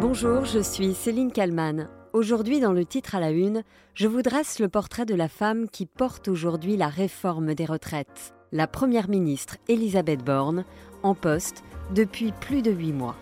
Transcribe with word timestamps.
Bonjour, 0.00 0.46
je 0.46 0.60
suis 0.60 0.94
Céline 0.94 1.30
Kalman. 1.30 1.90
Aujourd'hui, 2.14 2.58
dans 2.58 2.72
le 2.72 2.86
titre 2.86 3.16
à 3.16 3.20
la 3.20 3.32
une, 3.32 3.62
je 3.92 4.08
vous 4.08 4.22
dresse 4.22 4.58
le 4.58 4.70
portrait 4.70 5.04
de 5.04 5.14
la 5.14 5.28
femme 5.28 5.68
qui 5.68 5.84
porte 5.84 6.26
aujourd'hui 6.26 6.78
la 6.78 6.88
réforme 6.88 7.52
des 7.54 7.66
retraites, 7.66 8.32
la 8.50 8.66
première 8.66 9.10
ministre 9.10 9.58
Elisabeth 9.68 10.24
Borne, 10.24 10.64
en 11.02 11.14
poste 11.14 11.62
depuis 11.94 12.32
plus 12.32 12.62
de 12.62 12.70
huit 12.70 12.94
mois. 12.94 13.14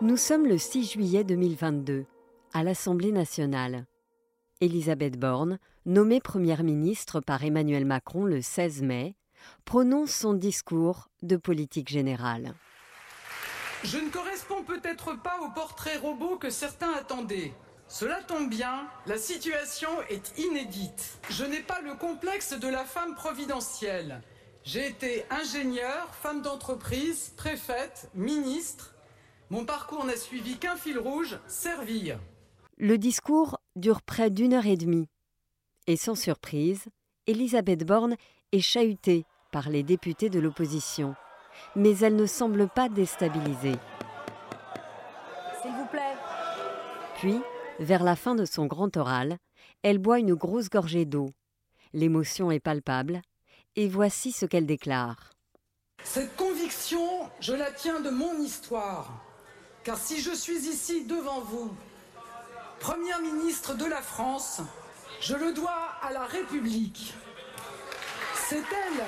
Nous 0.00 0.16
sommes 0.16 0.48
le 0.48 0.58
6 0.58 0.90
juillet 0.94 1.22
2022, 1.22 2.06
à 2.52 2.64
l'Assemblée 2.64 3.12
nationale. 3.12 3.86
Elisabeth 4.60 5.18
Borne, 5.18 5.58
nommée 5.86 6.20
Première 6.20 6.62
ministre 6.62 7.20
par 7.20 7.44
Emmanuel 7.44 7.84
Macron 7.84 8.24
le 8.24 8.40
16 8.40 8.82
mai, 8.82 9.14
prononce 9.64 10.10
son 10.10 10.34
discours 10.34 11.08
de 11.22 11.36
politique 11.36 11.88
générale. 11.88 12.54
Je 13.82 13.98
ne 13.98 14.08
corresponds 14.08 14.62
peut-être 14.64 15.20
pas 15.22 15.38
au 15.42 15.50
portrait 15.50 15.98
robot 15.98 16.36
que 16.36 16.50
certains 16.50 16.92
attendaient. 16.92 17.52
Cela 17.86 18.22
tombe 18.22 18.48
bien, 18.48 18.88
la 19.06 19.18
situation 19.18 19.90
est 20.08 20.38
inédite. 20.38 21.18
Je 21.28 21.44
n'ai 21.44 21.60
pas 21.60 21.80
le 21.82 21.94
complexe 21.94 22.58
de 22.58 22.68
la 22.68 22.84
femme 22.84 23.14
providentielle. 23.14 24.22
J'ai 24.62 24.86
été 24.86 25.26
ingénieure, 25.30 26.14
femme 26.22 26.40
d'entreprise, 26.40 27.34
préfète, 27.36 28.08
ministre, 28.14 28.94
mon 29.50 29.66
parcours 29.66 30.04
n'a 30.06 30.16
suivi 30.16 30.56
qu'un 30.56 30.76
fil 30.76 30.98
rouge, 30.98 31.38
servir. 31.46 32.18
Le 32.78 32.96
discours 32.96 33.60
dure 33.76 34.02
près 34.02 34.30
d'une 34.30 34.54
heure 34.54 34.66
et 34.66 34.76
demie. 34.76 35.08
Et 35.86 35.96
sans 35.96 36.14
surprise, 36.14 36.84
Elisabeth 37.26 37.84
Borne 37.84 38.16
est 38.52 38.60
chahutée 38.60 39.24
par 39.52 39.68
les 39.68 39.82
députés 39.82 40.30
de 40.30 40.40
l'opposition. 40.40 41.14
Mais 41.76 41.96
elle 41.98 42.16
ne 42.16 42.26
semble 42.26 42.68
pas 42.68 42.88
déstabilisée. 42.88 43.76
S'il 45.62 45.72
vous 45.72 45.86
plaît. 45.90 46.16
Puis, 47.16 47.40
vers 47.78 48.02
la 48.02 48.16
fin 48.16 48.34
de 48.34 48.44
son 48.44 48.66
grand 48.66 48.96
oral, 48.96 49.38
elle 49.82 49.98
boit 49.98 50.18
une 50.18 50.34
grosse 50.34 50.70
gorgée 50.70 51.04
d'eau. 51.04 51.30
L'émotion 51.92 52.50
est 52.50 52.60
palpable, 52.60 53.22
et 53.76 53.88
voici 53.88 54.32
ce 54.32 54.46
qu'elle 54.46 54.66
déclare. 54.66 55.30
Cette 56.02 56.36
conviction, 56.36 57.06
je 57.40 57.52
la 57.52 57.70
tiens 57.70 58.00
de 58.00 58.10
mon 58.10 58.40
histoire. 58.40 59.22
Car 59.84 59.96
si 59.96 60.20
je 60.20 60.32
suis 60.32 60.68
ici 60.68 61.04
devant 61.06 61.40
vous, 61.40 61.70
Première 62.84 63.22
ministre 63.22 63.74
de 63.74 63.86
la 63.86 64.02
France, 64.02 64.60
je 65.18 65.34
le 65.34 65.54
dois 65.54 65.88
à 66.02 66.12
la 66.12 66.26
République. 66.26 67.14
C'est 68.34 68.56
elle. 68.56 69.04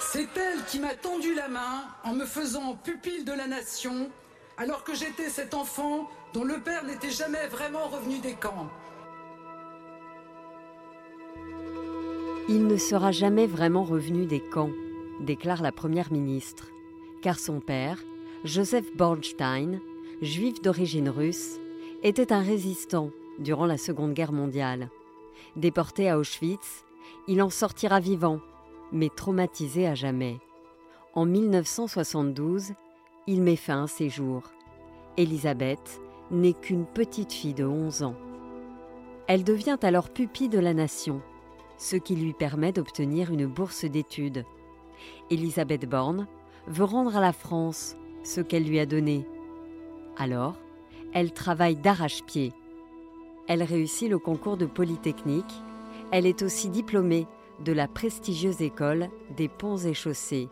C'est 0.00 0.36
elle 0.36 0.64
qui 0.64 0.80
m'a 0.80 0.96
tendu 0.96 1.36
la 1.36 1.46
main 1.46 1.84
en 2.02 2.14
me 2.14 2.26
faisant 2.26 2.74
pupille 2.74 3.22
de 3.22 3.32
la 3.32 3.46
nation, 3.46 4.10
alors 4.58 4.82
que 4.82 4.96
j'étais 4.96 5.28
cet 5.28 5.54
enfant 5.54 6.10
dont 6.32 6.42
le 6.42 6.58
père 6.58 6.82
n'était 6.82 7.12
jamais 7.12 7.46
vraiment 7.46 7.86
revenu 7.86 8.18
des 8.18 8.34
camps. 8.34 8.68
Il 12.48 12.66
ne 12.66 12.76
sera 12.76 13.12
jamais 13.12 13.46
vraiment 13.46 13.84
revenu 13.84 14.26
des 14.26 14.40
camps 14.40 14.70
déclare 15.20 15.62
la 15.62 15.72
Première 15.72 16.12
ministre, 16.12 16.68
car 17.24 17.38
son 17.38 17.58
père, 17.58 18.04
Joseph 18.44 18.94
Bornstein, 18.96 19.80
juif 20.20 20.60
d'origine 20.60 21.08
russe, 21.08 21.58
était 22.02 22.34
un 22.34 22.42
résistant 22.42 23.08
durant 23.38 23.64
la 23.64 23.78
Seconde 23.78 24.12
Guerre 24.12 24.30
mondiale. 24.30 24.90
Déporté 25.56 26.10
à 26.10 26.18
Auschwitz, 26.18 26.84
il 27.26 27.40
en 27.40 27.48
sortira 27.48 27.98
vivant, 27.98 28.40
mais 28.92 29.08
traumatisé 29.08 29.86
à 29.86 29.94
jamais. 29.94 30.36
En 31.14 31.24
1972, 31.24 32.74
il 33.26 33.40
met 33.40 33.56
fin 33.56 33.84
à 33.84 33.86
ses 33.86 34.10
jours. 34.10 34.42
Elisabeth 35.16 36.02
n'est 36.30 36.52
qu'une 36.52 36.84
petite 36.84 37.32
fille 37.32 37.54
de 37.54 37.64
11 37.64 38.02
ans. 38.02 38.16
Elle 39.28 39.44
devient 39.44 39.78
alors 39.80 40.10
pupille 40.10 40.50
de 40.50 40.58
la 40.58 40.74
nation, 40.74 41.22
ce 41.78 41.96
qui 41.96 42.16
lui 42.16 42.34
permet 42.34 42.72
d'obtenir 42.72 43.32
une 43.32 43.46
bourse 43.46 43.86
d'études 43.86 44.44
Elisabeth 45.30 45.88
Borne 45.88 46.26
veut 46.66 46.84
rendre 46.84 47.16
à 47.16 47.20
la 47.20 47.32
France 47.32 47.96
ce 48.22 48.40
qu'elle 48.40 48.64
lui 48.64 48.78
a 48.78 48.86
donné. 48.86 49.26
Alors, 50.16 50.56
elle 51.12 51.32
travaille 51.32 51.76
d'arrache-pied. 51.76 52.52
Elle 53.46 53.62
réussit 53.62 54.08
le 54.08 54.18
concours 54.18 54.56
de 54.56 54.66
Polytechnique. 54.66 55.62
Elle 56.10 56.26
est 56.26 56.42
aussi 56.42 56.68
diplômée 56.68 57.26
de 57.64 57.72
la 57.72 57.86
prestigieuse 57.86 58.62
école 58.62 59.08
des 59.36 59.48
ponts 59.48 59.76
et 59.78 59.94
chaussées. 59.94 60.48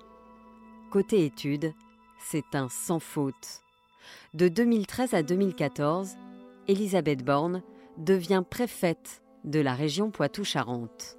Côté 0.90 1.24
études, 1.24 1.72
c'est 2.18 2.54
un 2.54 2.68
sans 2.68 3.00
faute. 3.00 3.62
De 4.34 4.48
2013 4.48 5.14
à 5.14 5.22
2014, 5.22 6.16
Elisabeth 6.68 7.24
Borne 7.24 7.62
devient 7.96 8.44
préfète 8.48 9.22
de 9.44 9.60
la 9.60 9.74
région 9.74 10.10
Poitou-Charentes. 10.10 11.18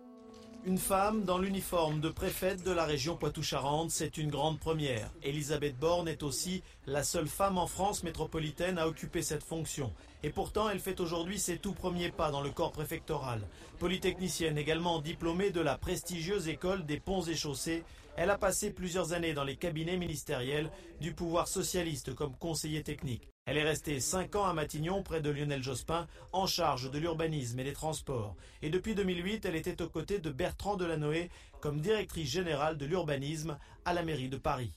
Une 0.66 0.78
femme 0.78 1.26
dans 1.26 1.40
l'uniforme 1.40 2.00
de 2.00 2.08
préfète 2.08 2.64
de 2.64 2.72
la 2.72 2.86
région 2.86 3.18
Poitou-Charentes, 3.18 3.92
c'est 3.92 4.18
une 4.18 4.30
grande 4.30 4.60
première. 4.60 5.12
Elisabeth 5.22 5.78
Borne 5.78 6.08
est 6.08 6.24
aussi 6.24 6.64
la 6.88 7.04
seule 7.04 7.28
femme 7.28 7.58
en 7.58 7.68
France 7.68 8.02
métropolitaine 8.04 8.78
à 8.78 8.88
occuper 8.88 9.22
cette 9.24 9.44
fonction. 9.44 9.92
Et 10.24 10.30
pourtant, 10.30 10.70
elle 10.70 10.80
fait 10.80 11.02
aujourd'hui 11.02 11.38
ses 11.38 11.58
tout 11.58 11.74
premiers 11.74 12.12
pas 12.12 12.32
dans 12.32 12.40
le 12.40 12.50
corps 12.50 12.72
préfectoral. 12.72 13.42
Polytechnicienne 13.78 14.58
également 14.58 15.02
diplômée 15.02 15.52
de 15.52 15.60
la 15.60 15.78
prestigieuse 15.78 16.48
école 16.48 16.86
des 16.86 17.02
ponts 17.02 17.24
et 17.24 17.36
chaussées, 17.36 17.84
elle 18.16 18.30
a 18.30 18.38
passé 18.38 18.72
plusieurs 18.72 19.12
années 19.12 19.34
dans 19.34 19.44
les 19.44 19.58
cabinets 19.58 19.98
ministériels 19.98 20.72
du 21.02 21.14
pouvoir 21.14 21.50
socialiste 21.50 22.16
comme 22.16 22.38
conseiller 22.38 22.84
technique. 22.84 23.33
Elle 23.46 23.58
est 23.58 23.64
restée 23.64 24.00
cinq 24.00 24.36
ans 24.36 24.46
à 24.46 24.54
Matignon, 24.54 25.04
près 25.04 25.20
de 25.20 25.30
Lionel 25.30 25.62
Jospin, 25.62 26.08
en 26.32 26.46
charge 26.46 26.90
de 26.90 26.98
l'urbanisme 26.98 27.60
et 27.60 27.66
des 27.66 27.74
transports. 27.74 28.38
Et 28.62 28.70
depuis 28.70 28.96
2008, 28.96 29.44
elle 29.44 29.58
était 29.58 29.82
aux 29.82 29.90
côtés 29.90 30.20
de 30.20 30.30
Bertrand 30.30 30.78
Delanoë 30.78 31.30
comme 31.60 31.82
directrice 31.82 32.30
générale 32.30 32.78
de 32.78 32.86
l'urbanisme 32.86 33.58
à 33.84 33.94
la 33.94 34.04
mairie 34.04 34.30
de 34.30 34.38
Paris. 34.38 34.72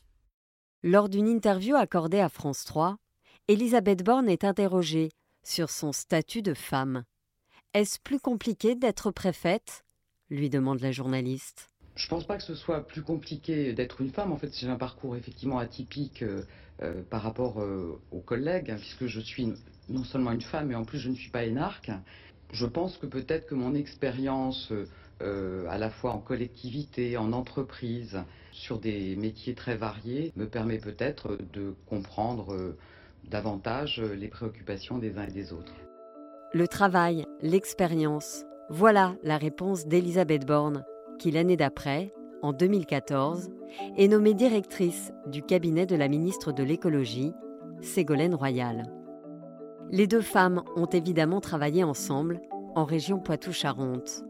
Lors 0.83 1.09
d'une 1.09 1.29
interview 1.29 1.77
accordée 1.77 2.21
à 2.21 2.29
France 2.29 2.65
3, 2.65 2.97
Elisabeth 3.47 4.03
Borne 4.03 4.29
est 4.29 4.43
interrogée 4.43 5.11
sur 5.45 5.71
son 5.71 5.93
statut 5.93 6.43
de 6.43 6.55
femme. 6.55 7.05
Est-ce 7.73 8.01
plus 8.01 8.19
compliqué 8.19 8.75
d'être 8.75 9.13
préfète? 9.13 9.85
lui 10.29 10.51
demande 10.51 10.81
la 10.81 10.91
journaliste. 10.91 11.69
Je 11.95 12.07
ne 12.07 12.11
pense 12.11 12.27
pas 12.27 12.37
que 12.37 12.43
ce 12.43 12.57
soit 12.57 12.85
plus 12.85 13.03
compliqué 13.03 13.73
d'être 13.73 14.01
une 14.01 14.11
femme. 14.11 14.33
En 14.33 14.37
fait, 14.37 14.53
j'ai 14.59 14.69
un 14.69 14.77
parcours 14.77 15.17
effectivement 15.17 15.59
atypique. 15.59 16.23
Euh, 16.23 16.43
euh, 16.83 17.03
par 17.09 17.23
rapport 17.23 17.63
euh, 17.63 17.99
aux 18.11 18.21
collègues, 18.21 18.71
hein, 18.71 18.77
puisque 18.79 19.07
je 19.07 19.21
suis 19.21 19.55
non 19.89 20.05
seulement 20.05 20.33
une 20.33 20.43
femme, 20.43 20.69
mais 20.69 20.75
en 20.75 20.85
plus 20.85 20.99
je 20.99 21.09
ne 21.09 21.15
suis 21.15 21.31
pas 21.31 21.45
énarque. 21.45 21.91
Je 22.53 22.67
pense 22.67 22.99
que 22.99 23.07
peut-être 23.07 23.47
que 23.47 23.55
mon 23.55 23.75
expérience 23.75 24.73
euh, 25.23 25.67
à 25.71 25.79
la 25.79 25.89
fois 25.89 26.13
en 26.13 26.19
collectivité, 26.19 27.17
en 27.17 27.33
entreprise, 27.33 28.19
sur 28.53 28.79
des 28.79 29.17
métiers 29.17 29.55
très 29.55 29.77
variés, 29.77 30.33
me 30.37 30.47
permet 30.47 30.77
peut-être 30.77 31.39
de 31.55 31.75
comprendre 31.87 32.75
davantage 33.31 34.01
les 34.01 34.29
préoccupations 34.29 34.99
des 34.99 35.17
uns 35.17 35.27
et 35.27 35.33
des 35.33 35.53
autres. 35.53 35.75
Le 36.53 36.69
travail, 36.69 37.25
l'expérience, 37.41 38.45
voilà 38.69 39.17
la 39.23 39.39
réponse 39.39 39.87
d'Elisabeth 39.87 40.47
Borne, 40.47 40.85
qui 41.19 41.31
l'année 41.31 41.57
d'après, 41.57 42.13
en 42.43 42.53
2014, 42.53 43.51
est 43.97 44.09
nommée 44.09 44.35
directrice 44.35 45.13
du 45.27 45.43
cabinet 45.43 45.87
de 45.87 45.97
la 45.97 46.09
ministre 46.09 46.53
de 46.53 46.63
l'Écologie, 46.63 47.33
Ségolène 47.81 48.35
Royal. 48.35 48.85
Les 49.91 50.07
deux 50.07 50.21
femmes 50.21 50.63
ont 50.75 50.87
évidemment 50.87 51.41
travaillé 51.41 51.85
ensemble 51.85 52.41
en 52.75 52.85
région 52.85 53.19
Poitou-Charentes. 53.19 54.25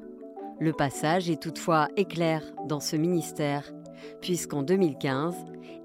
Le 0.60 0.72
passage 0.72 1.30
est 1.30 1.40
toutefois 1.40 1.88
éclair 1.96 2.42
dans 2.66 2.80
ce 2.80 2.96
ministère, 2.96 3.72
puisqu'en 4.20 4.62
2015, 4.62 5.34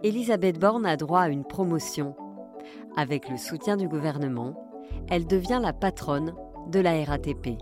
Elisabeth 0.03 0.59
Borne 0.59 0.85
a 0.85 0.97
droit 0.97 1.21
à 1.21 1.29
une 1.29 1.45
promotion. 1.45 2.15
Avec 2.97 3.29
le 3.29 3.37
soutien 3.37 3.77
du 3.77 3.87
gouvernement, 3.87 4.55
elle 5.09 5.25
devient 5.25 5.59
la 5.61 5.73
patronne 5.73 6.33
de 6.69 6.79
la 6.79 7.03
RATP. 7.03 7.57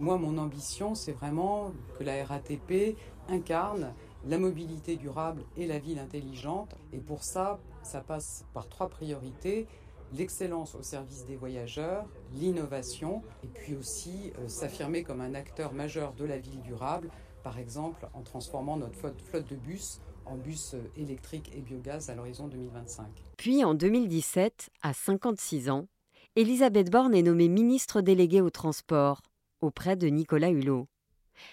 Moi, 0.00 0.16
mon 0.16 0.38
ambition, 0.38 0.94
c'est 0.94 1.12
vraiment 1.12 1.72
que 1.98 2.04
la 2.04 2.24
RATP 2.24 2.96
incarne 3.28 3.92
la 4.26 4.38
mobilité 4.38 4.96
durable 4.96 5.44
et 5.56 5.66
la 5.66 5.78
ville 5.78 5.98
intelligente. 5.98 6.74
Et 6.92 6.98
pour 6.98 7.22
ça, 7.22 7.58
ça 7.82 8.00
passe 8.00 8.44
par 8.52 8.68
trois 8.68 8.88
priorités. 8.88 9.66
L'excellence 10.14 10.74
au 10.74 10.82
service 10.82 11.26
des 11.26 11.36
voyageurs, 11.36 12.06
l'innovation, 12.34 13.22
et 13.44 13.48
puis 13.48 13.74
aussi 13.74 14.32
euh, 14.38 14.48
s'affirmer 14.48 15.02
comme 15.02 15.20
un 15.20 15.34
acteur 15.34 15.74
majeur 15.74 16.14
de 16.14 16.24
la 16.24 16.38
ville 16.38 16.62
durable, 16.62 17.10
par 17.42 17.58
exemple 17.58 18.08
en 18.14 18.22
transformant 18.22 18.78
notre 18.78 18.96
flotte 18.96 19.50
de 19.50 19.56
bus 19.56 20.00
en 20.24 20.36
bus 20.36 20.74
euh, 20.74 20.90
électriques 20.96 21.50
et 21.54 21.60
biogaz 21.60 22.08
à 22.10 22.14
l'horizon 22.14 22.48
2025. 22.48 23.06
Puis 23.36 23.64
en 23.64 23.74
2017, 23.74 24.70
à 24.82 24.92
56 24.92 25.70
ans, 25.70 25.88
Elisabeth 26.36 26.90
Borne 26.90 27.14
est 27.14 27.22
nommée 27.22 27.48
ministre 27.48 28.00
déléguée 28.00 28.40
au 28.40 28.50
transport 28.50 29.20
auprès 29.60 29.96
de 29.96 30.06
Nicolas 30.06 30.50
Hulot. 30.50 30.86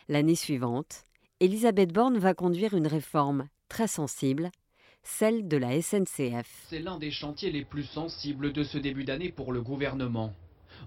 L'année 0.08 0.36
suivante, 0.36 1.06
Elisabeth 1.45 1.94
Borne 1.94 2.18
va 2.18 2.33
conduire 2.33 2.74
une 2.74 2.88
réforme 2.88 3.50
très 3.69 3.86
sensible, 3.86 4.50
celle 5.03 5.47
de 5.47 5.57
la 5.57 5.80
SNCF. 5.80 6.50
C'est 6.69 6.80
l'un 6.80 6.97
des 6.97 7.12
chantiers 7.12 7.51
les 7.51 7.63
plus 7.63 7.83
sensibles 7.83 8.51
de 8.51 8.63
ce 8.63 8.80
début 8.80 9.03
d'année 9.03 9.30
pour 9.30 9.53
le 9.53 9.62
gouvernement. 9.62 10.33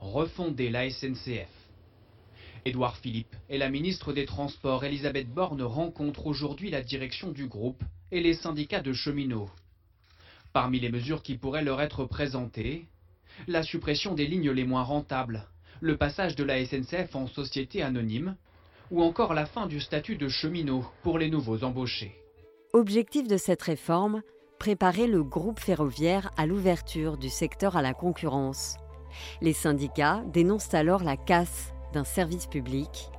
Refonder 0.00 0.69
la 0.69 0.90
SNCF. 0.90 1.46
Édouard 2.64 2.96
Philippe 2.96 3.37
et 3.49 3.56
la 3.56 3.69
ministre 3.69 4.12
des 4.12 4.26
Transports 4.26 4.82
Elisabeth 4.82 5.32
Borne 5.32 5.62
rencontrent 5.62 6.26
aujourd'hui 6.26 6.72
la 6.72 6.82
direction 6.82 7.31
du 7.31 7.46
groupe 7.46 7.84
et 8.10 8.20
les 8.20 8.34
syndicats 8.34 8.82
de 8.82 8.93
cheminots. 8.93 9.50
Parmi 10.52 10.81
les 10.81 10.90
mesures 10.90 11.22
qui 11.22 11.37
pourraient 11.37 11.62
leur 11.62 11.81
être 11.81 12.05
présentées, 12.05 12.88
la 13.46 13.62
suppression 13.62 14.12
des 14.12 14.26
lignes 14.26 14.50
les 14.50 14.64
moins 14.64 14.82
rentables, 14.82 15.46
le 15.81 15.96
passage 15.96 16.34
de 16.34 16.43
la 16.43 16.66
SNCF 16.66 17.14
en 17.14 17.28
société 17.28 17.81
anonyme, 17.81 18.34
ou 18.90 19.02
encore 19.02 19.35
la 19.35 19.46
fin 19.46 19.67
du 19.67 19.81
statut 19.81 20.17
de 20.17 20.29
cheminot 20.29 20.85
pour 21.02 21.19
les 21.19 21.31
nouveaux 21.31 21.64
embauchés. 21.64 22.14
Objectif 22.73 23.26
de 23.26 23.37
cette 23.37 23.62
réforme, 23.62 24.23
préparer 24.58 25.06
le 25.06 25.23
groupe 25.23 25.61
ferroviaire 25.61 26.31
à 26.37 26.46
l'ouverture 26.46 27.17
du 27.17 27.29
secteur 27.29 27.76
à 27.76 27.82
la 27.82 27.94
concurrence. 27.94 28.76
Les 29.40 29.52
syndicats 29.52 30.23
dénoncent 30.26 30.75
alors 30.75 31.02
la 31.02 31.17
casse 31.17 31.73
d'un 31.93 32.05
service 32.05 32.46
public, 32.46 33.11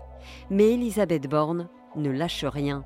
mais 0.50 0.74
Elisabeth 0.74 1.28
Borne 1.28 1.70
ne 1.96 2.12
lâche 2.12 2.46
rien. 2.46 2.84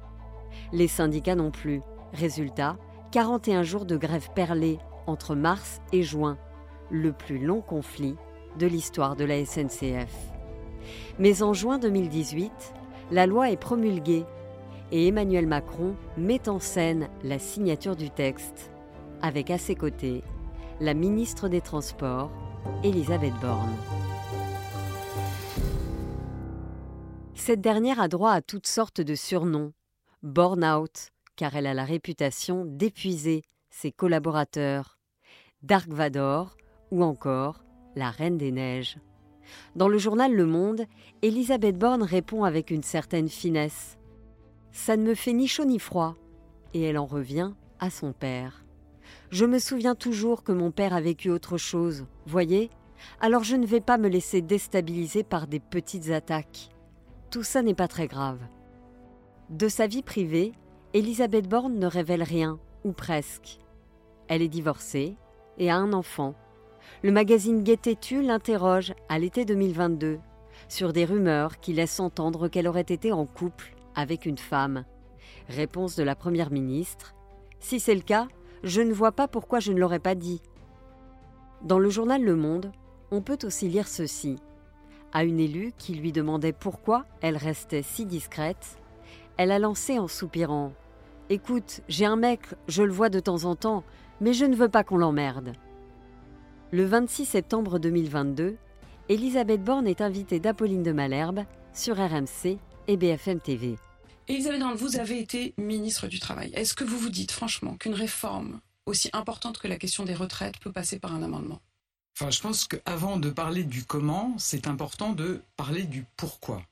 Les 0.72 0.88
syndicats 0.88 1.36
non 1.36 1.52
plus. 1.52 1.82
Résultat, 2.14 2.78
41 3.12 3.64
jours 3.64 3.86
de 3.86 3.98
grève 3.98 4.30
perlée 4.36 4.78
entre 5.08 5.36
mars 5.36 5.82
et 5.92 6.04
juin, 6.04 6.38
le 6.90 7.12
plus 7.12 7.40
long 7.40 7.62
conflit 7.62 8.16
de 8.60 8.68
l'histoire 8.68 9.16
de 9.16 9.26
la 9.26 9.44
SNCF. 9.44 10.33
Mais 11.20 11.42
en 11.42 11.54
juin 11.54 11.80
2018, 11.80 12.52
la 13.12 13.26
loi 13.26 13.52
est 13.52 13.58
promulguée 13.58 14.26
et 14.92 15.08
Emmanuel 15.08 15.48
Macron 15.48 15.96
met 16.18 16.48
en 16.50 16.60
scène 16.60 17.10
la 17.24 17.40
signature 17.40 17.96
du 17.96 18.10
texte, 18.10 18.72
avec 19.22 19.50
à 19.50 19.58
ses 19.58 19.76
côtés 19.76 20.24
la 20.80 20.94
ministre 20.94 21.48
des 21.48 21.62
Transports, 21.62 22.32
Elisabeth 22.84 23.34
Borne. 23.42 23.76
Cette 27.34 27.62
dernière 27.62 28.00
a 28.00 28.08
droit 28.08 28.32
à 28.32 28.42
toutes 28.42 28.68
sortes 28.68 29.02
de 29.02 29.16
surnoms. 29.16 29.74
Born-out, 30.22 31.10
car 31.36 31.56
elle 31.56 31.68
a 31.68 31.74
la 31.74 31.84
réputation 31.84 32.64
d'épuiser 32.66 33.42
ses 33.70 33.92
collaborateurs. 33.92 34.98
Dark 35.62 35.90
Vador 35.90 36.56
ou 36.92 37.04
encore 37.04 37.64
la 37.96 38.12
Reine 38.12 38.38
des 38.38 38.52
Neiges. 38.52 38.98
Dans 39.76 39.88
le 39.88 39.98
journal 39.98 40.34
Le 40.34 40.46
Monde, 40.46 40.86
Elisabeth 41.22 41.78
Borne 41.78 42.04
répond 42.04 42.44
avec 42.44 42.72
une 42.72 42.84
certaine 42.84 43.30
finesse. 43.30 43.98
Ça 44.72 44.98
ne 44.98 45.04
me 45.04 45.16
fait 45.16 45.34
ni 45.34 45.48
chaud 45.48 45.66
ni 45.66 45.80
froid. 45.80 46.16
Et 46.74 46.82
elle 46.82 46.98
en 46.98 47.06
revient 47.06 47.52
à 47.80 47.90
son 47.90 48.14
père. 48.14 48.66
Je 49.30 49.46
me 49.46 49.60
souviens 49.60 49.96
toujours 49.96 50.44
que 50.44 50.52
mon 50.52 50.72
père 50.72 50.94
a 50.94 51.02
vécu 51.02 51.30
autre 51.30 51.58
chose, 51.58 52.06
voyez? 52.26 52.70
Alors 53.20 53.44
je 53.44 53.56
ne 53.56 53.66
vais 53.66 53.82
pas 53.82 53.98
me 53.98 54.08
laisser 54.08 54.42
déstabiliser 54.42 55.24
par 55.24 55.48
des 55.48 55.60
petites 55.60 56.10
attaques. 56.10 56.70
Tout 57.30 57.44
ça 57.44 57.62
n'est 57.62 57.74
pas 57.74 57.88
très 57.88 58.08
grave. 58.08 58.40
De 59.50 59.68
sa 59.68 59.88
vie 59.88 60.04
privée, 60.04 60.54
Elisabeth 60.94 61.50
Borne 61.50 61.78
ne 61.80 61.88
révèle 61.88 62.24
rien, 62.24 62.60
ou 62.84 62.92
presque. 62.92 63.60
Elle 64.28 64.42
est 64.42 64.48
divorcée 64.48 65.18
et 65.58 65.70
a 65.70 65.76
un 65.76 65.94
enfant. 65.94 66.36
Le 67.04 67.12
magazine 67.12 67.64
Guettetu 67.64 68.22
l'interroge 68.22 68.94
à 69.10 69.20
l'été 69.20 69.46
2022 69.46 70.20
sur 70.68 70.94
des 70.94 71.06
rumeurs 71.06 71.60
qui 71.60 71.74
laissent 71.74 72.00
entendre 72.00 72.48
qu'elle 72.48 72.68
aurait 72.68 72.82
été 72.82 73.12
en 73.12 73.26
couple 73.26 73.74
avec 73.96 74.26
une 74.26 74.38
femme. 74.38 74.86
Réponse 75.50 75.96
de 75.96 76.04
la 76.04 76.16
Première 76.16 76.52
ministre 76.52 77.14
Si 77.60 77.80
c'est 77.80 77.96
le 77.96 78.02
cas, 78.02 78.28
je 78.64 78.82
ne 78.82 78.94
vois 78.94 79.12
pas 79.12 79.28
pourquoi 79.28 79.60
je 79.60 79.72
ne 79.72 79.80
l'aurais 79.80 80.00
pas 80.00 80.16
dit. 80.16 80.42
Dans 81.62 81.80
le 81.80 81.90
journal 81.90 82.24
Le 82.24 82.36
Monde, 82.36 82.72
on 83.12 83.22
peut 83.22 83.40
aussi 83.44 83.68
lire 83.68 83.88
ceci. 83.88 84.38
À 85.12 85.24
une 85.24 85.40
élue 85.40 85.74
qui 85.78 85.94
lui 85.94 86.12
demandait 86.12 86.54
pourquoi 86.54 87.06
elle 87.22 87.38
restait 87.38 87.84
si 87.84 88.06
discrète, 88.06 88.78
elle 89.38 89.52
a 89.52 89.60
lancé 89.60 90.00
en 90.00 90.08
soupirant 90.08 90.74
Écoute, 91.30 91.82
j'ai 91.88 92.06
un 92.06 92.16
mec, 92.16 92.42
je 92.68 92.84
le 92.84 92.92
vois 92.92 93.10
de 93.10 93.20
temps 93.20 93.46
en 93.46 93.56
temps, 93.56 93.84
mais 94.22 94.34
je 94.34 94.46
ne 94.46 94.56
veux 94.56 94.70
pas 94.70 94.84
qu'on 94.84 94.98
l'emmerde. 94.98 95.54
Le 96.74 96.86
26 96.86 97.26
septembre 97.26 97.78
2022, 97.78 98.58
Elisabeth 99.08 99.64
Borne 99.64 99.86
est 99.86 100.02
invitée 100.02 100.40
d'Apolline 100.40 100.82
de 100.82 100.92
Malherbe 100.92 101.46
sur 101.72 101.98
RMC 101.98 102.58
et 102.88 102.98
BFM 102.98 103.40
TV. 103.40 103.76
Elisabeth 104.28 104.60
Borne, 104.60 104.74
vous 104.74 104.98
avez 104.98 105.20
été 105.20 105.54
ministre 105.60 106.08
du 106.08 106.20
Travail. 106.20 106.52
Est-ce 106.56 106.74
que 106.74 106.84
vous 106.84 106.98
vous 106.98 107.12
dites 107.12 107.32
franchement 107.32 107.78
qu'une 107.78 107.94
réforme 107.94 108.60
aussi 108.88 109.12
importante 109.14 109.60
que 109.60 109.68
la 109.68 109.78
question 109.78 110.04
des 110.04 110.16
retraites 110.16 110.58
peut 110.58 110.72
passer 110.72 110.98
par 110.98 111.14
un 111.14 111.22
amendement? 111.22 111.62
Enfin, 112.20 112.32
je 112.32 112.42
pense 112.42 112.68
qu'avant 112.68 113.18
de 113.18 113.30
parler 113.30 113.66
du 113.66 113.86
comment, 113.86 114.34
c'est 114.40 114.66
important 114.66 115.14
de 115.14 115.44
parler 115.56 115.84
du 115.84 116.08
pourquoi. 116.18 116.64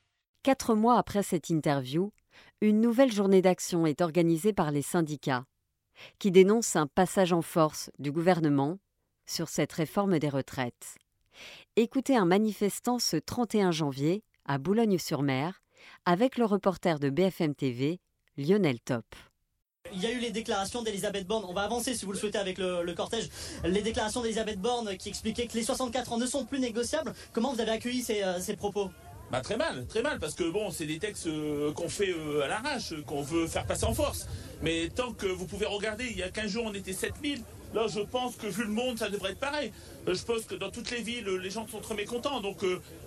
Quatre 0.42 0.74
mois 0.74 0.98
après 0.98 1.22
cette 1.22 1.48
interview, 1.48 2.12
une 2.60 2.80
nouvelle 2.80 3.12
journée 3.12 3.40
d'action 3.40 3.86
est 3.86 4.00
organisée 4.00 4.52
par 4.52 4.72
les 4.72 4.82
syndicats, 4.82 5.44
qui 6.18 6.32
dénoncent 6.32 6.74
un 6.74 6.88
passage 6.88 7.32
en 7.32 7.42
force 7.42 7.92
du 8.00 8.10
gouvernement 8.10 8.80
sur 9.26 9.48
cette 9.48 9.72
réforme 9.72 10.18
des 10.18 10.28
retraites. 10.28 10.96
Écoutez 11.76 12.16
un 12.16 12.24
manifestant 12.24 12.98
ce 12.98 13.16
31 13.16 13.70
janvier 13.70 14.22
à 14.44 14.58
Boulogne-sur-Mer 14.58 15.62
avec 16.04 16.36
le 16.38 16.44
reporter 16.44 16.98
de 16.98 17.10
BFM 17.10 17.54
TV, 17.54 18.00
Lionel 18.36 18.80
Top. 18.80 19.04
Il 19.92 20.00
y 20.00 20.06
a 20.06 20.12
eu 20.12 20.20
les 20.20 20.30
déclarations 20.30 20.82
d'Elisabeth 20.82 21.26
Borne. 21.26 21.44
On 21.48 21.52
va 21.52 21.62
avancer 21.62 21.94
si 21.94 22.04
vous 22.04 22.12
le 22.12 22.18
souhaitez 22.18 22.38
avec 22.38 22.58
le, 22.58 22.92
cortège. 22.94 23.28
Les 23.64 23.82
déclarations 23.82 24.22
d'Elisabeth 24.22 24.60
Borne 24.60 24.96
qui 24.96 25.08
expliquaient 25.08 25.46
que 25.46 25.54
les 25.54 25.64
64 25.64 26.12
ans 26.12 26.18
ne 26.18 26.26
sont 26.26 26.44
plus 26.44 26.60
négociables. 26.60 27.12
Comment 27.32 27.52
vous 27.52 27.60
avez 27.60 27.72
accueilli 27.72 28.02
ces, 28.02 28.22
euh, 28.22 28.38
ces 28.40 28.56
propos? 28.56 28.90
Bah 29.30 29.40
très 29.40 29.56
mal, 29.56 29.86
très 29.86 30.02
mal, 30.02 30.18
parce 30.18 30.34
que 30.34 30.50
bon, 30.50 30.70
c'est 30.70 30.84
des 30.84 30.98
textes 30.98 31.26
euh, 31.26 31.72
qu'on 31.72 31.88
fait 31.88 32.10
euh, 32.10 32.42
à 32.42 32.48
l'arrache, 32.48 32.92
qu'on 33.06 33.22
veut 33.22 33.46
faire 33.46 33.64
passer 33.64 33.86
en 33.86 33.94
force. 33.94 34.26
Mais 34.60 34.90
tant 34.94 35.14
que 35.14 35.26
vous 35.26 35.46
pouvez 35.46 35.64
regarder, 35.64 36.06
il 36.10 36.18
y 36.18 36.22
a 36.22 36.28
15 36.28 36.50
jours 36.50 36.64
on 36.66 36.74
était 36.74 36.92
7000, 36.92 37.42
là 37.74 37.86
je 37.88 38.00
pense 38.00 38.36
que 38.36 38.46
vu 38.46 38.64
le 38.64 38.70
monde 38.70 38.98
ça 38.98 39.08
devrait 39.08 39.32
être 39.32 39.40
pareil. 39.40 39.72
Euh, 40.08 40.14
je 40.14 40.24
pense 40.24 40.42
que 40.42 40.54
dans 40.54 40.70
toutes 40.70 40.90
les 40.90 41.02
villes 41.02 41.28
les 41.28 41.50
gens 41.50 41.66
sont 41.68 41.80
très 41.80 41.94
mécontents, 41.94 42.40
donc 42.40 42.64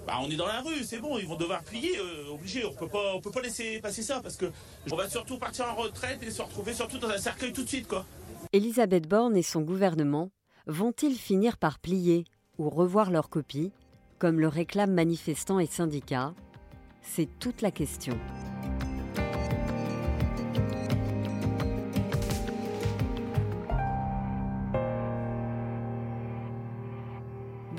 bah, 0.07 0.13
on 0.21 0.29
est 0.29 0.35
dans 0.35 0.47
la 0.47 0.61
rue, 0.61 0.83
c'est 0.83 0.99
bon, 0.99 1.17
ils 1.17 1.27
vont 1.27 1.35
devoir 1.35 1.63
plier, 1.63 1.99
obligé, 2.31 2.65
on 2.65 2.73
peut 2.73 2.87
pas, 2.87 3.19
peut 3.21 3.31
pas 3.31 3.41
laisser 3.41 3.79
passer 3.79 4.01
ça, 4.01 4.21
parce 4.21 4.37
que 4.37 4.45
on 4.91 4.95
va 4.95 5.09
surtout 5.09 5.37
partir 5.37 5.65
en 5.67 5.75
retraite 5.75 6.21
et 6.23 6.31
se 6.31 6.41
retrouver 6.41 6.73
surtout 6.73 6.97
dans 6.97 7.09
un 7.09 7.17
cercueil 7.17 7.53
tout 7.53 7.63
de 7.63 7.69
suite 7.69 7.87
quoi. 7.87 8.05
Elisabeth 8.53 9.07
Borne 9.07 9.35
et 9.35 9.43
son 9.43 9.61
gouvernement 9.61 10.31
vont-ils 10.67 11.15
finir 11.15 11.57
par 11.57 11.79
plier 11.79 12.25
ou 12.57 12.69
revoir 12.69 13.11
leur 13.11 13.29
copie 13.29 13.71
comme 14.19 14.39
le 14.39 14.47
réclament 14.47 14.93
manifestants 14.93 15.59
et 15.59 15.65
syndicats 15.65 16.33
C'est 17.01 17.27
toute 17.39 17.61
la 17.61 17.71
question. 17.71 18.17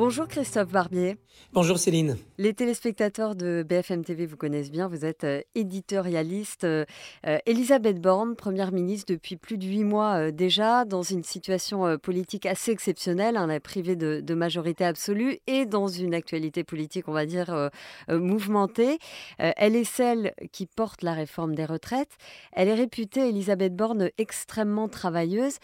Bonjour 0.07 0.29
Christophe 0.29 0.71
Barbier. 0.71 1.17
Bonjour 1.53 1.79
Céline. 1.79 2.17
Les 2.39 2.55
téléspectateurs 2.55 3.35
de 3.35 3.67
BFM 3.69 4.05
TV 4.05 4.25
vous 4.25 4.37
connaissent 4.37 4.71
bien, 4.71 4.87
vous 4.87 5.05
êtes 5.05 5.25
euh, 5.25 5.41
éditorialiste. 5.57 6.63
Euh, 6.63 6.85
euh, 7.27 7.39
Elisabeth 7.45 8.01
Borne, 8.01 8.37
Première 8.37 8.71
ministre 8.71 9.13
depuis 9.13 9.35
plus 9.35 9.59
de 9.59 9.67
huit 9.67 9.83
mois 9.83 10.31
déjà, 10.31 10.85
dans 10.85 11.03
une 11.03 11.25
situation 11.25 11.99
politique 11.99 12.47
assez 12.47 12.71
exceptionnelle, 12.71 13.37
hein, 13.37 13.49
privée 13.59 13.97
de, 13.97 14.35
majorité 14.35 14.85
absolue 14.85 15.41
et 15.49 15.67
dans 15.67 15.89
une 15.89 16.15
actualité 16.15 16.63
politique, 16.63 17.09
on 17.09 17.13
va 17.13 17.27
dire, 17.27 17.71
mouvementée. 18.09 18.99
elle 19.39 19.75
est 19.75 19.83
celle 19.83 20.35
qui 20.53 20.67
porte 20.67 21.03
la 21.03 21.15
réforme 21.15 21.57
des 21.57 21.65
retraites. 21.65 22.17
Elle 22.53 22.69
est 22.69 22.75
réputée, 22.75 23.29
Elisabeth 23.31 23.75
Borne, 23.75 24.11
extrêmement 24.19 24.89
travailleuse. 24.89 25.57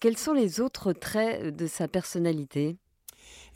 quels 0.00 0.18
sont 0.18 0.34
les 0.34 0.60
autres 0.60 0.92
traits 0.92 1.56
de 1.56 1.66
sa 1.66 1.88
personnalité? 1.88 2.76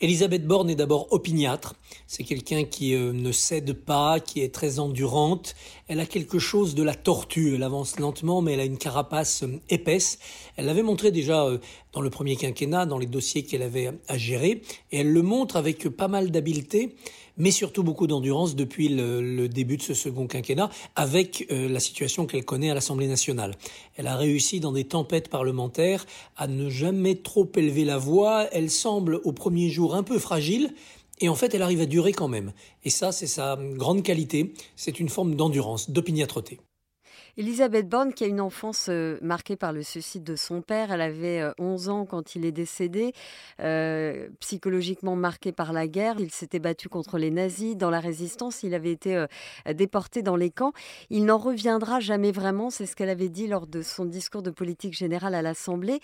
Elisabeth 0.03 0.47
Borne 0.47 0.71
est 0.71 0.77
d'abord 0.77 1.13
opiniâtre. 1.13 1.75
C'est 2.07 2.25
quelqu'un 2.25 2.65
qui 2.65 2.95
euh, 2.95 3.13
ne 3.13 3.33
cède 3.33 3.75
pas, 3.75 4.19
qui 4.19 4.41
est 4.41 4.55
très 4.55 4.79
endurante. 4.79 5.55
Elle 5.89 6.01
a 6.01 6.07
quelque 6.07 6.39
chose 6.39 6.75
de 6.75 6.83
la 6.83 6.95
tortue. 6.95 7.55
Elle 7.55 7.63
avance 7.63 7.99
lentement, 8.01 8.41
mais 8.41 8.55
elle 8.55 8.61
a 8.61 8.65
une 8.65 8.79
carapace 8.79 9.43
euh, 9.43 9.61
épaisse. 9.69 10.19
Elle 10.57 10.65
l'avait 10.65 10.83
montré 10.83 11.11
déjà 11.11 11.45
euh, 11.45 11.59
dans 11.93 12.01
le 12.01 12.09
premier 12.09 12.37
quinquennat, 12.37 12.87
dans 12.87 12.97
les 12.97 13.05
dossiers 13.05 13.43
qu'elle 13.43 13.61
avait 13.61 13.91
à 14.09 14.17
gérer. 14.17 14.63
Et 14.91 15.01
elle 15.01 15.13
le 15.13 15.21
montre 15.21 15.57
avec 15.57 15.87
pas 15.91 16.09
mal 16.09 16.31
d'habileté, 16.31 16.95
mais 17.41 17.51
surtout 17.51 17.83
beaucoup 17.83 18.07
d'endurance 18.07 18.55
depuis 18.55 18.89
le, 18.89 19.49
début 19.49 19.79
de 19.79 19.83
ce 19.83 19.95
second 19.95 20.27
quinquennat, 20.27 20.69
avec 20.95 21.47
euh, 21.51 21.69
la 21.69 21.81
situation 21.81 22.27
qu'elle 22.27 22.45
connaît 22.45 22.71
à 22.71 22.75
l'Assemblée 22.75 23.09
nationale. 23.09 23.57
Elle 23.97 24.07
a 24.07 24.15
réussi 24.15 24.61
dans 24.61 24.73
des 24.73 24.85
tempêtes 24.85 25.29
parlementaires 25.29 26.07
à 26.37 26.47
ne 26.47 26.69
jamais 26.69 27.17
trop 27.17 27.51
élever 27.57 27.85
la 27.85 27.97
voix. 27.97 28.47
Elle 28.53 28.71
semble 28.71 29.21
au 29.25 29.33
premier 29.33 29.71
jour 29.71 29.95
un 29.95 30.03
peu 30.03 30.19
fragile, 30.19 30.75
et 31.21 31.29
en 31.29 31.35
fait, 31.35 31.55
elle 31.55 31.63
arrive 31.63 31.81
à 31.81 31.87
durer 31.87 32.13
quand 32.13 32.29
même. 32.29 32.53
Et 32.85 32.91
ça, 32.91 33.11
c'est 33.11 33.27
sa 33.27 33.59
grande 33.75 34.03
qualité. 34.03 34.53
C'est 34.77 35.01
une 35.01 35.09
forme 35.09 35.35
d'endurance, 35.35 35.91
d'opiniâtreté. 35.91 36.61
Elisabeth 37.41 37.89
Borne, 37.89 38.13
qui 38.13 38.25
a 38.25 38.27
une 38.27 38.43
enfance 38.43 38.89
euh, 38.91 39.17
marquée 39.23 39.57
par 39.57 39.73
le 39.73 39.83
suicide 39.83 40.23
de 40.23 40.37
son 40.37 40.61
père, 40.61 40.93
elle 40.93 41.01
avait 41.01 41.43
11 41.59 41.89
euh, 41.89 41.91
ans 41.91 42.05
quand 42.05 42.35
il 42.35 42.45
est 42.45 42.53
décédé, 42.53 43.15
euh, 43.61 44.29
psychologiquement 44.41 45.17
marquée 45.17 45.51
par 45.51 45.73
la 45.73 45.89
guerre. 45.89 46.17
Il 46.19 46.31
s'était 46.31 46.59
battu 46.59 46.91
contre 46.91 47.17
les 47.17 47.31
nazis 47.31 47.79
dans 47.79 47.89
la 47.89 48.01
résistance, 48.01 48.63
il 48.63 48.75
avait 48.75 48.93
été 48.93 49.25
déporté 49.75 50.21
dans 50.21 50.37
les 50.37 50.51
camps. 50.51 50.75
Il 51.09 51.25
n'en 51.25 51.39
reviendra 51.39 51.99
jamais 51.99 52.31
vraiment, 52.31 52.69
c'est 52.69 52.85
ce 52.85 52.95
qu'elle 52.95 53.09
avait 53.09 53.31
dit 53.31 53.47
lors 53.47 53.67
de 53.67 53.81
son 53.81 54.05
discours 54.05 54.43
de 54.43 54.51
politique 54.51 54.93
générale 54.93 55.35
à 55.35 55.41
l'Assemblée. 55.41 56.01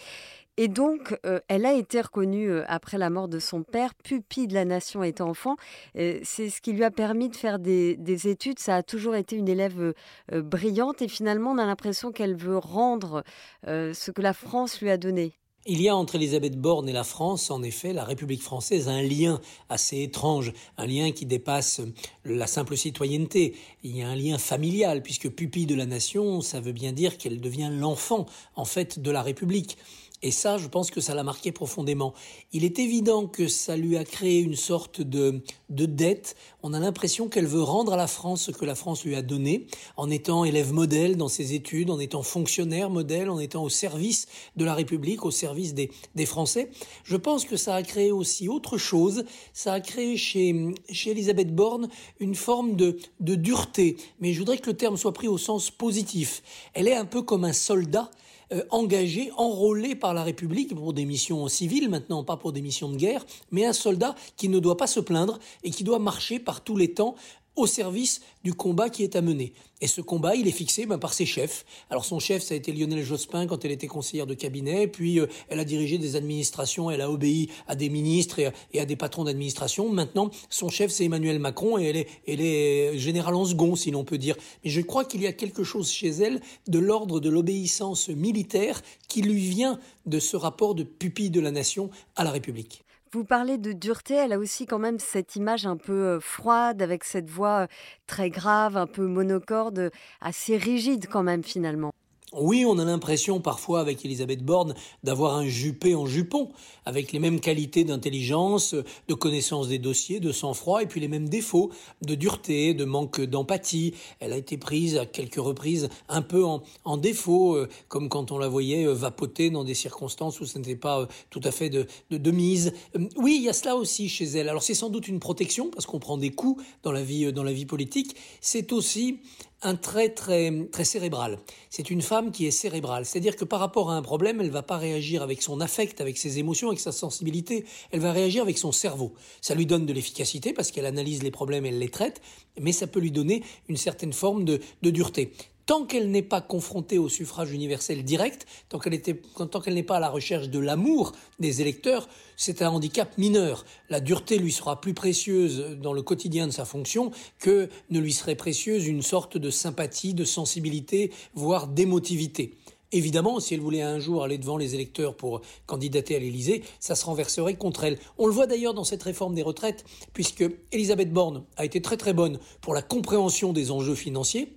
Et 0.59 0.69
donc, 0.69 1.19
euh, 1.27 1.41
elle 1.49 1.67
a 1.67 1.75
été 1.75 2.01
reconnue 2.01 2.51
euh, 2.51 2.65
après 2.67 2.97
la 2.97 3.11
mort 3.11 3.29
de 3.29 3.39
son 3.39 3.63
père, 3.63 3.95
pupille 3.95 4.47
de 4.47 4.55
la 4.55 4.65
nation 4.65 5.03
étant 5.03 5.29
enfant. 5.29 5.57
c'est 5.95 6.51
ce 6.51 6.61
qui 6.61 6.73
lui 6.73 6.85
a 6.85 6.91
permis 6.91 7.29
de 7.29 7.37
faire 7.37 7.59
des, 7.59 7.97
études. 8.29 8.59
Ça 8.59 8.77
a 8.77 8.83
toujours 8.83 9.17
été 9.17 9.37
une 9.37 9.49
élève 9.49 9.93
euh, 10.33 10.43
brillante 10.43 11.03
et 11.03 11.09
finalement, 11.09 11.51
on 11.51 11.59
a 11.59 11.67
l'impression 11.67 12.11
qu'elle 12.11 12.35
veut 12.35 12.59
rendre 12.59 13.23
ce 13.67 14.11
que 14.11 14.23
la 14.23 14.33
France 14.33 14.81
lui 14.81 14.91
a 14.91 14.97
donné. 14.97 15.33
Il 15.69 15.83
y 15.83 15.89
a 15.89 15.97
entre 15.97 16.15
Elisabeth 16.15 16.57
Borne 16.57 16.89
et 16.89 16.93
la 16.93 17.03
France, 17.03 17.51
en 17.51 17.65
effet, 17.65 17.93
la 17.93 18.05
République 18.05 18.41
française, 18.41 18.87
un 18.87 19.03
lien 19.03 19.41
assez 19.69 20.01
étrange, 20.01 20.53
un 20.79 20.87
lien 20.87 21.11
qui 21.11 21.27
dépasse 21.27 21.81
la 22.25 22.47
simple 22.47 22.77
citoyenneté. 22.77 23.57
Il 23.83 23.97
y 23.97 24.03
a 24.03 24.09
un 24.09 24.15
lien 24.15 24.39
familial, 24.39 25.03
puisque 25.03 25.29
pupille 25.29 25.67
de 25.67 25.75
la 25.75 25.87
nation, 25.87 26.41
ça 26.41 26.61
veut 26.61 26.71
bien 26.71 26.93
dire 26.93 27.19
qu'elle 27.19 27.41
devient 27.41 27.71
l'enfant, 27.73 28.27
en 28.55 28.65
fait, 28.65 29.01
de 29.01 29.11
la 29.11 29.23
République. 29.23 29.77
Et 30.23 30.30
ça, 30.30 30.56
je 30.56 30.66
pense 30.66 30.90
que 30.90 31.00
ça 31.00 31.14
l'a 31.14 31.23
marqué 31.23 31.52
profondément. 31.52 32.14
Il 32.52 32.64
est 32.64 32.78
évident 32.78 33.26
que 33.26 33.49
ça 33.49 33.76
lui 33.76 33.96
a 33.96 34.04
créé 34.04 34.40
une 34.40 34.56
sorte 34.56 35.02
de, 35.02 35.42
de 35.68 35.87
dette. 35.87 36.37
On 36.62 36.73
a 36.73 36.80
l'impression 36.80 37.28
qu'elle 37.28 37.46
veut 37.46 37.62
rendre 37.62 37.92
à 37.92 37.96
la 37.96 38.06
France 38.06 38.44
ce 38.44 38.50
que 38.50 38.64
la 38.64 38.75
France 38.75 39.04
lui 39.04 39.14
a 39.14 39.23
donné, 39.23 39.66
en 39.96 40.11
étant 40.11 40.44
élève 40.44 40.73
modèle 40.73 41.16
dans 41.16 41.28
ses 41.28 41.52
études, 41.52 41.90
en 41.90 42.00
étant 42.00 42.23
fonctionnaire 42.23 42.88
modèle, 42.88 43.28
en 43.28 43.38
étant 43.38 43.62
au 43.62 43.68
service 43.68 44.26
de 44.56 44.64
la 44.64 44.75
République, 44.75 45.25
au 45.25 45.30
service 45.30 45.75
des, 45.75 45.90
des 46.14 46.26
Français. 46.26 46.70
Je 47.04 47.16
pense 47.16 47.44
que 47.44 47.56
ça 47.56 47.75
a 47.75 47.82
créé 47.82 48.11
aussi 48.11 48.49
autre 48.49 48.78
chose. 48.78 49.25
Ça 49.52 49.75
a 49.75 49.80
créé 49.80 50.16
chez, 50.16 50.75
chez 50.90 51.11
Elisabeth 51.11 51.54
Borne 51.54 51.88
une 52.20 52.35
forme 52.35 52.75
de, 52.75 52.99
de 53.20 53.35
dureté. 53.35 53.96
Mais 54.20 54.32
je 54.32 54.38
voudrais 54.38 54.58
que 54.58 54.70
le 54.70 54.76
terme 54.76 54.96
soit 54.96 55.12
pris 55.12 55.28
au 55.28 55.38
sens 55.38 55.70
positif. 55.70 56.42
Elle 56.73 56.88
est 56.88 56.96
un 56.96 57.04
peu 57.04 57.23
comme 57.23 57.44
un 57.44 57.52
soldat 57.52 58.11
euh, 58.53 58.62
engagé, 58.71 59.31
enrôlé 59.37 59.95
par 59.95 60.15
la 60.15 60.23
République 60.23 60.75
pour 60.75 60.93
des 60.93 61.05
missions 61.05 61.49
civiles, 61.49 61.88
maintenant 61.88 62.23
pas 62.25 62.37
pour 62.37 62.53
des 62.53 62.62
missions 62.62 62.88
de 62.88 62.97
guerre, 62.97 63.26
mais 63.50 63.65
un 63.65 63.73
soldat 63.73 64.15
qui 64.37 64.49
ne 64.49 64.59
doit 64.59 64.76
pas 64.76 64.87
se 64.87 65.00
plaindre 65.00 65.38
et 65.65 65.71
qui 65.71 65.85
doit 65.85 65.99
marcher 65.99 66.38
par 66.38 66.62
tous 66.62 66.76
les 66.76 66.95
temps 66.95 67.17
au 67.57 67.67
service 67.67 68.21
du 68.45 68.55
combat 68.55 68.91
qui 68.91 69.03
est 69.03 69.17
à 69.17 69.23
mener. 69.23 69.53
Et 69.81 69.87
ce 69.89 70.01
combat, 70.01 70.35
il 70.35 70.47
est 70.49 70.53
fixé 70.53 70.87
ben, 70.87 70.99
par 70.99 71.13
ses 71.13 71.27
chefs. 71.27 71.67
Alors 71.91 72.05
son 72.05 72.19
chef, 72.19 72.43
ça 72.43 72.55
a 72.55 72.57
été 72.57 72.73
Lionel 72.73 73.03
Jospin 73.03 73.47
quand 73.47 73.65
elle 73.65 73.73
était 73.73 73.87
conseillère 73.87 74.27
de 74.27 74.35
cabinet, 74.35 74.87
puis 74.87 75.21
euh, 75.21 75.27
elle 75.49 75.61
a 75.61 75.65
dirigé 75.65 75.99
des 75.99 76.17
administrations, 76.17 76.91
elle 76.91 77.03
a 77.03 77.11
obéi 77.11 77.51
à 77.67 77.75
des 77.75 77.91
ministres 77.91 78.39
et 78.39 78.81
à, 78.81 78.85
des 78.87 78.97
patrons 78.97 79.25
d'administration. 79.25 79.91
Maintenant, 79.91 80.31
son 80.49 80.71
chef, 80.71 80.91
c'est 80.91 81.05
Emmanuel 81.05 81.39
Macron 81.39 81.79
et 81.79 81.85
elle 81.85 81.97
est, 81.97 82.09
elle 82.27 82.41
est 82.41 82.99
générale 82.99 83.35
en 83.35 83.45
second, 83.45 83.77
si 83.77 83.91
l'on 83.91 84.05
peut 84.05 84.19
dire. 84.19 84.37
Mais 84.65 84.71
je 84.71 84.81
crois 84.81 85.05
qu'il 85.05 85.23
y 85.23 85.27
a 85.27 85.33
quelque 85.33 85.65
chose 85.65 85.91
chez 85.91 86.09
elle 86.09 86.41
de 86.69 86.79
l'ordre 86.79 87.21
de 87.21 87.29
l'obéissance 87.29 88.09
militaire 88.09 88.83
qui 89.09 89.21
lui 89.23 89.41
vient 89.41 89.79
de 90.07 90.19
ce 90.19 90.37
rapport 90.37 90.75
de 90.75 90.85
pupille 90.85 91.31
de 91.31 91.41
la 91.41 91.51
nation 91.51 91.91
à 92.15 92.25
la 92.25 92.31
République. 92.31 92.83
Vous 93.16 93.25
parlez 93.25 93.56
de 93.56 93.73
dureté, 93.73 94.12
elle 94.12 94.35
a 94.35 94.38
aussi 94.38 94.66
quand 94.66 94.78
même 94.78 94.99
cette 94.99 95.37
image 95.37 95.64
un 95.64 95.78
peu 95.78 96.20
froide, 96.20 96.82
avec 96.82 97.02
cette 97.02 97.30
voix 97.30 97.66
très 98.06 98.28
grave, 98.28 98.76
un 98.76 98.87
peu 98.87 99.06
monocorde, 99.06 99.90
assez 100.20 100.58
rigide 100.58 101.06
quand 101.11 101.23
même 101.23 101.42
finalement. 101.42 101.96
Oui, 102.33 102.64
on 102.66 102.76
a 102.80 102.85
l'impression 102.85 103.40
parfois 103.40 103.78
avec 103.78 104.04
Elisabeth 104.04 104.45
Borne 104.45 104.75
d'avoir 105.04 105.37
un 105.37 105.47
Juppé 105.47 105.95
en 105.95 106.06
jupon, 106.06 106.50
avec 106.85 107.12
les 107.12 107.21
mêmes 107.21 107.38
qualités 107.38 107.85
d'intelligence, 107.85 108.75
de 108.75 109.14
connaissance 109.14 109.68
des 109.68 109.78
dossiers, 109.78 110.18
de 110.18 110.33
sang-froid, 110.33 110.83
et 110.83 110.87
puis 110.87 111.00
les 111.00 111.06
mêmes 111.06 111.28
défauts 111.28 111.71
de 112.02 112.16
dureté, 112.16 112.75
de 112.75 112.85
manque 112.85 113.21
d'empathie. 113.21 113.95
Elle 114.18 114.33
a 114.33 114.37
été 114.38 114.59
prise 114.59 114.97
à 114.97 115.06
quelques 115.06 115.37
reprises 115.37 115.88
un 116.09 116.21
peu 116.21 116.45
en, 116.45 116.97
défaut, 116.97 117.54
euh, 117.54 117.68
comme 117.87 118.09
quand 118.09 118.33
on 118.33 118.38
la 118.38 118.49
voyait 118.49 118.88
euh, 118.88 118.92
vapoter 118.92 119.50
dans 119.50 119.62
des 119.62 119.75
circonstances 119.75 120.40
où 120.40 120.47
ce 120.47 120.59
n'était 120.59 120.75
pas 120.75 121.02
euh, 121.02 121.06
tout 121.30 121.40
à 121.45 121.52
fait 121.52 121.71
de, 121.71 121.87
de, 122.11 122.30
mise. 122.33 122.73
Oui, 123.16 123.37
il 123.37 123.45
y 123.45 123.49
a 123.49 123.52
cela 123.52 123.76
aussi 123.76 124.09
chez 124.09 124.25
elle. 124.25 124.49
Alors 124.49 124.64
c'est 124.64 124.75
sans 124.75 124.90
doute 124.90 125.06
une 125.06 125.21
protection, 125.21 125.71
parce 125.71 125.87
qu'on 125.87 126.00
prend 126.00 126.18
des 126.18 126.30
coups 126.30 126.61
dans 126.83 126.92
la 126.92 127.04
vie, 127.04 127.33
dans 127.33 127.45
la 127.45 127.52
vie 127.52 127.66
politique. 127.66 128.16
C'est 128.40 128.73
aussi 128.73 129.21
un 129.63 129.75
trait 129.75 130.11
très, 130.11 130.53
très 130.71 130.85
cérébral. 130.85 131.39
C'est 131.71 131.91
une 131.91 132.03
femme 132.03 132.31
qui 132.31 132.47
est 132.47 132.51
cérébrale. 132.51 133.07
C'est-à-dire 133.07 133.37
que 133.37 133.45
par 133.45 133.61
rapport 133.61 133.91
à 133.91 133.97
un 133.97 134.03
problème, 134.03 134.41
elle 134.41 134.49
ne 134.49 134.53
va 134.53 134.63
pas 134.63 134.77
réagir 134.77 135.23
avec 135.23 135.43
son 135.43 135.61
affect, 135.61 136.01
avec 136.01 136.19
ses 136.19 136.39
émotions, 136.39 136.69
avec 136.69 136.81
sa 136.81 136.93
sensibilité. 136.93 137.65
Elle 137.91 138.01
va 138.01 138.13
réagir 138.13 138.43
avec 138.43 138.59
son 138.59 138.73
cerveau. 138.73 139.15
Ça 139.41 139.55
lui 139.55 139.67
donne 139.67 139.87
de 139.87 139.93
l'efficacité 139.93 140.53
parce 140.53 140.71
qu'elle 140.71 140.87
analyse 140.87 141.23
les 141.23 141.31
problèmes, 141.31 141.67
elle 141.67 141.79
les 141.79 141.89
traite, 141.89 142.21
mais 142.61 142.73
ça 142.73 142.87
peut 142.87 143.01
lui 143.01 143.11
donner 143.11 143.43
une 143.69 143.77
certaine 143.77 144.13
forme 144.13 144.45
de, 144.45 144.61
de 144.83 144.91
dureté 144.91 145.33
tant 145.66 145.85
qu'elle 145.85 146.11
n'est 146.11 146.23
pas 146.23 146.40
confrontée 146.40 146.96
au 146.96 147.08
suffrage 147.08 147.52
universel 147.52 148.04
direct, 148.04 148.46
tant 148.68 148.78
qu'elle 148.78 149.75
n'est 149.75 149.82
pas 149.82 149.96
à 149.96 150.00
la 150.00 150.08
recherche 150.08 150.49
de 150.49 150.61
l'amour 150.61 151.12
des 151.40 151.61
électeurs, 151.61 152.08
c'est 152.37 152.62
un 152.62 152.70
handicap 152.70 153.18
mineur. 153.18 153.64
La 153.90 154.00
dureté 154.00 154.38
lui 154.38 154.52
sera 154.52 154.80
plus 154.80 154.94
précieuse 154.94 155.76
dans 155.82 155.92
le 155.92 156.02
quotidien 156.02 156.46
de 156.46 156.52
sa 156.52 156.64
fonction 156.64 157.11
que 157.40 157.68
ne 157.90 157.99
lui 157.99 158.12
serait 158.12 158.37
précieuse 158.37 158.87
une 158.87 159.02
sorte 159.02 159.37
de 159.37 159.50
sympathie, 159.50 160.14
de 160.14 160.25
sensibilité, 160.25 161.12
voire 161.35 161.66
d'émotivité. 161.66 162.54
Évidemment, 162.92 163.40
si 163.40 163.52
elle 163.52 163.61
voulait 163.61 163.82
un 163.82 163.99
jour 163.99 164.23
aller 164.23 164.38
devant 164.38 164.56
les 164.56 164.76
électeurs 164.76 165.16
pour 165.16 165.40
candidater 165.66 166.14
à 166.14 166.20
l'Élysée, 166.20 166.62
ça 166.78 166.94
se 166.94 167.04
renverserait 167.04 167.56
contre 167.56 167.82
elle. 167.82 167.99
On 168.16 168.28
le 168.28 168.32
voit 168.32 168.46
d'ailleurs 168.46 168.75
dans 168.75 168.85
cette 168.85 169.02
réforme 169.02 169.35
des 169.35 169.42
retraites, 169.42 169.85
puisque 170.12 170.44
Elisabeth 170.70 171.12
Borne 171.12 171.42
a 171.56 171.64
été 171.64 171.82
très 171.82 171.96
très 171.96 172.12
bonne 172.12 172.38
pour 172.61 172.75
la 172.75 172.82
compréhension 172.82 173.52
des 173.52 173.73
enjeux 173.73 173.96
financiers, 173.96 174.56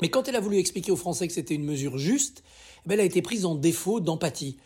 mais 0.00 0.08
quand 0.08 0.28
elle 0.28 0.36
a 0.36 0.40
voulu 0.40 0.58
expliquer 0.58 0.92
aux 0.92 0.96
Français 0.96 1.26
que 1.26 1.32
c'était 1.32 1.54
une 1.54 1.64
mesure 1.64 1.98
juste, 1.98 2.42
eh 2.84 2.88
ben, 2.88 2.94
elle 2.94 3.00
a 3.00 3.04
été 3.04 3.22
prise 3.22 3.44
en 3.44 3.54
défaut 3.54 4.00
d'empathie. 4.00 4.56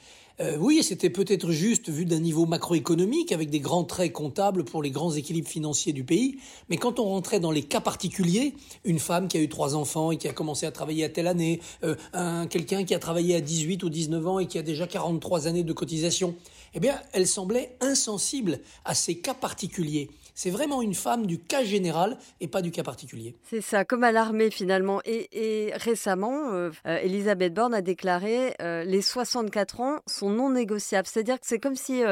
Euh, 0.41 0.57
oui, 0.59 0.83
c'était 0.83 1.11
peut-être 1.11 1.51
juste 1.51 1.89
vu 1.91 2.05
d'un 2.05 2.19
niveau 2.19 2.47
macroéconomique, 2.47 3.33
avec 3.33 3.51
des 3.51 3.61
grands 3.61 3.85
traits 3.85 4.13
comptables 4.13 4.65
pour 4.65 4.83
les 4.83 4.91
grands 4.91 5.13
équilibres 5.13 5.49
financiers 5.49 5.93
du 5.93 6.05
pays, 6.05 6.39
mais 6.69 6.79
quand 6.79 6.99
on 6.99 7.05
rentrait 7.05 7.39
dans 7.39 7.51
les 7.51 7.63
cas 7.63 7.81
particuliers, 7.81 8.55
une 8.85 8.99
femme 8.99 9.29
qui 9.29 9.37
a 9.37 9.41
eu 9.41 9.49
trois 9.49 9.77
enfants 9.77 10.11
et 10.11 10.17
qui 10.17 10.29
a 10.29 10.33
commencé 10.33 10.67
à 10.67 10.73
travailler 10.73 11.05
à 11.05 11.09
telle 11.09 11.27
année, 11.27 11.61
euh, 11.85 11.95
un, 12.13 12.47
quelqu'un 12.47 12.85
qui 12.85 12.95
a 12.95 12.99
travaillé 12.99 13.37
à 13.37 13.41
18 13.41 13.83
ou 13.83 13.91
19 13.91 14.27
ans 14.27 14.39
et 14.39 14.47
qui 14.47 14.59
a 14.59 14.63
déjà 14.63 14.87
43 14.87 15.47
années 15.47 15.65
de 15.65 15.73
cotisation, 15.73 16.35
eh 16.75 16.81
bien, 16.81 16.99
elle 17.13 17.27
semblait 17.27 17.77
insensible 17.81 18.61
à 18.85 18.95
ces 18.95 19.19
cas 19.19 19.35
particuliers. 19.35 20.09
C'est 20.35 20.51
vraiment 20.51 20.83
une 20.83 20.95
femme 20.95 21.27
du 21.27 21.39
cas 21.39 21.63
général 21.63 22.19
et 22.41 22.49
pas 22.49 22.63
du 22.63 22.71
cas 22.71 22.83
particulier. 22.83 23.37
C'est 23.43 23.61
ça, 23.61 23.85
comme 23.85 24.05
à 24.05 24.13
l'armée 24.13 24.51
finalement. 24.51 25.01
Et, 25.05 25.73
récemment, 25.75 26.53
euh, 26.53 26.71
euh, 26.87 26.99
Elisabeth 26.99 27.55
Borne 27.55 27.75
a 27.75 27.83
déclaré 27.83 28.55
euh, 28.61 28.85
les 28.85 29.03
64 29.03 29.81
ans 29.81 29.99
sont 30.07 30.31
non 30.31 30.51
négociables. 30.51 31.07
C'est-à-dire 31.07 31.39
que 31.39 31.47
c'est 31.47 31.59
comme 31.59 31.77
si 31.77 32.03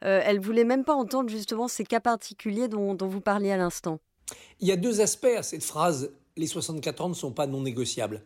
elle 0.00 0.40
voulait 0.40 0.64
même 0.64 0.84
pas 0.84 0.94
entendre 0.94 1.28
justement 1.28 1.68
ces 1.68 1.84
cas 1.84 2.00
particuliers 2.00 2.68
dont, 2.68 2.94
dont 2.94 3.08
vous 3.08 3.20
parliez 3.20 3.52
à 3.52 3.56
l'instant. 3.56 3.98
Il 4.60 4.68
y 4.68 4.72
a 4.72 4.76
deux 4.76 5.00
aspects 5.00 5.26
à 5.36 5.42
cette 5.42 5.64
phrase 5.64 6.10
les 6.36 6.46
64 6.46 7.00
ans 7.00 7.08
ne 7.08 7.14
sont 7.14 7.32
pas 7.32 7.46
non 7.46 7.62
négociables. 7.62 8.22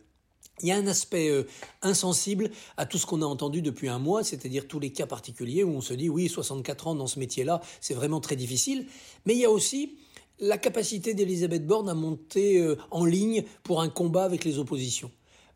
Il 0.61 0.67
y 0.67 0.71
a 0.71 0.77
un 0.77 0.87
aspect 0.87 1.29
euh, 1.29 1.43
insensible 1.81 2.51
à 2.77 2.85
tout 2.85 2.97
ce 2.97 3.05
qu'on 3.05 3.21
a 3.21 3.25
entendu 3.25 3.61
depuis 3.61 3.87
un 3.89 3.99
mois, 3.99 4.23
c'est-à-dire 4.23 4.67
tous 4.67 4.79
les 4.79 4.91
cas 4.91 5.07
particuliers 5.07 5.63
où 5.63 5.71
on 5.71 5.81
se 5.81 5.93
dit 5.93 6.09
oui, 6.09 6.29
64 6.29 6.87
ans 6.87 6.95
dans 6.95 7.07
ce 7.07 7.19
métier-là, 7.19 7.61
c'est 7.79 7.93
vraiment 7.93 8.19
très 8.19 8.35
difficile. 8.35 8.85
Mais 9.25 9.33
il 9.33 9.39
y 9.39 9.45
a 9.45 9.51
aussi 9.51 9.97
la 10.39 10.57
capacité 10.57 11.13
d'Elisabeth 11.13 11.65
Borne 11.65 11.89
à 11.89 11.93
monter 11.93 12.59
euh, 12.59 12.77
en 12.89 13.05
ligne 13.05 13.43
pour 13.63 13.81
un 13.81 13.89
combat 13.89 14.23
avec 14.23 14.43
les 14.43 14.59
oppositions. 14.59 15.11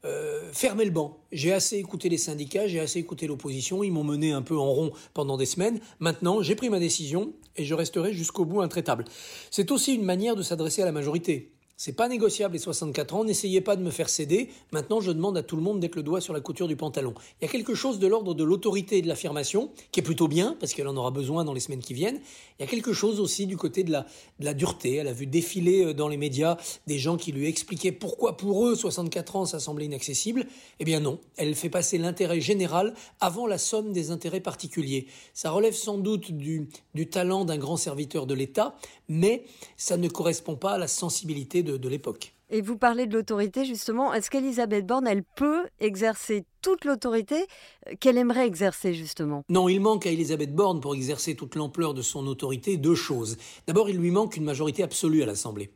Euh, 0.06 0.52
fermer 0.54 0.86
le 0.86 0.92
banc. 0.92 1.18
J'ai 1.32 1.52
assez 1.52 1.78
écouté 1.78 2.10
les 2.10 2.20
syndicats, 2.20 2.68
j'ai 2.68 2.80
assez 2.80 3.00
écouté 3.00 3.26
l'opposition, 3.26 3.84
ils 3.84 3.92
m'ont 3.92 4.04
mené 4.04 4.34
un 4.34 4.44
peu 4.44 4.56
en 4.56 4.72
rond 4.72 4.92
pendant 5.16 5.36
des 5.36 5.48
semaines. 5.48 5.80
Maintenant, 6.00 6.44
j'ai 6.44 6.54
pris 6.54 6.70
ma 6.70 6.80
décision 6.80 7.34
et 7.56 7.66
je 7.66 7.74
resterai 7.74 8.14
jusqu'au 8.14 8.46
bout 8.46 8.62
intraitable. 8.62 9.06
C'est 9.50 9.72
aussi 9.72 9.96
une 9.96 10.04
manière 10.04 10.36
de 10.36 10.44
s'adresser 10.44 10.84
à 10.84 10.86
la 10.86 10.92
majorité 10.92 11.55
C'est 11.78 11.92
pas 11.92 12.08
négociable 12.08 12.54
les 12.54 12.60
64 12.60 13.16
ans, 13.16 13.24
n'essayez 13.26 13.60
pas 13.60 13.76
de 13.76 13.84
me 13.84 13.92
faire 13.92 14.08
céder. 14.08 14.48
Maintenant, 14.72 15.02
je 15.02 15.12
demande 15.12 15.38
à 15.38 15.44
tout 15.44 15.58
le 15.58 15.62
monde 15.62 15.82
d'être 15.82 15.98
le 15.98 16.04
doigt 16.04 16.22
sur 16.22 16.34
la 16.34 16.40
couture 16.40 16.70
du 16.70 16.78
pantalon. 16.78 17.14
Il 17.42 17.46
y 17.46 17.50
a 17.50 17.52
quelque 17.52 17.76
chose 17.76 18.00
de 18.00 18.08
l'ordre 18.08 18.34
de 18.34 18.46
l'autorité 18.46 19.00
et 19.00 19.02
de 19.02 19.10
l'affirmation, 19.10 19.70
qui 19.92 20.00
est 20.00 20.04
plutôt 20.04 20.30
bien, 20.30 20.56
parce 20.58 20.74
qu'elle 20.74 20.88
en 20.88 20.96
aura 20.96 21.12
besoin 21.12 21.44
dans 21.44 21.52
les 21.52 21.60
semaines 21.60 21.82
qui 21.82 21.94
viennent. 21.94 22.22
Il 22.60 22.62
y 22.62 22.66
a 22.66 22.68
quelque 22.68 22.94
chose 22.94 23.20
aussi 23.20 23.46
du 23.46 23.58
côté 23.58 23.84
de 23.84 23.92
la, 23.92 24.54
dureté. 24.54 24.96
Elle 24.96 25.10
a 25.10 25.14
vu 25.14 25.28
défiler 25.28 25.88
euh, 25.88 25.94
dans 25.94 26.08
les 26.08 26.16
médias 26.16 26.56
des 26.88 26.98
gens 26.98 27.18
qui 27.18 27.34
lui 27.34 27.46
expliquaient 27.46 27.92
pourquoi 27.92 28.38
pour 28.38 28.66
eux 28.66 28.76
64 28.76 29.36
ans 29.36 29.46
ça 29.46 29.60
semblait 29.60 29.86
inaccessible. 29.86 30.48
Eh 30.80 30.86
bien 30.86 31.02
non, 31.02 31.20
elle 31.36 31.56
fait 31.56 31.70
passer 31.70 31.98
l'intérêt 31.98 32.40
général 32.40 32.94
avant 33.20 33.48
la 33.48 33.58
somme 33.58 33.92
des 33.92 34.12
intérêts 34.12 34.40
particuliers. 34.40 35.08
Ça 35.34 35.52
relève 35.52 35.74
sans 35.74 35.98
doute 35.98 36.32
du, 36.32 36.70
du 36.94 37.10
talent 37.10 37.44
d'un 37.44 37.58
grand 37.58 37.76
serviteur 37.76 38.28
de 38.28 38.34
l'État, 38.34 38.78
mais 39.10 39.44
ça 39.76 39.98
ne 39.98 40.08
correspond 40.08 40.56
pas 40.56 40.72
à 40.72 40.78
la 40.78 40.88
sensibilité 40.88 41.64
de, 41.66 41.90
l'époque. 41.90 42.34
Et 42.50 42.62
vous 42.62 42.78
parlez 42.78 43.08
de 43.08 43.14
l'autorité, 43.14 43.66
justement. 43.66 44.14
Est-ce 44.14 44.30
qu'Elisabeth 44.30 44.86
Borne, 44.86 45.08
elle 45.08 45.24
peut 45.24 45.66
exercer 45.80 46.46
toute 46.62 46.86
l'autorité 46.86 47.48
qu'elle 48.00 48.18
aimerait 48.18 48.48
exercer, 48.48 48.94
justement? 48.94 49.44
Non, 49.50 49.68
il 49.68 49.82
manque 49.82 50.06
à 50.06 50.12
Elisabeth 50.12 50.54
Borne, 50.54 50.80
pour 50.80 50.96
exercer 50.96 51.36
toute 51.36 51.56
l'ampleur 51.56 51.94
de 51.94 52.02
son 52.02 52.26
autorité, 52.28 52.78
deux 52.78 52.96
choses. 52.96 53.38
D'abord, 53.68 53.90
il 53.90 53.98
lui 53.98 54.12
manque 54.12 54.38
une 54.38 54.46
majorité 54.46 54.84
absolue 54.84 55.24
à 55.24 55.26
l'Assemblée. 55.26 55.72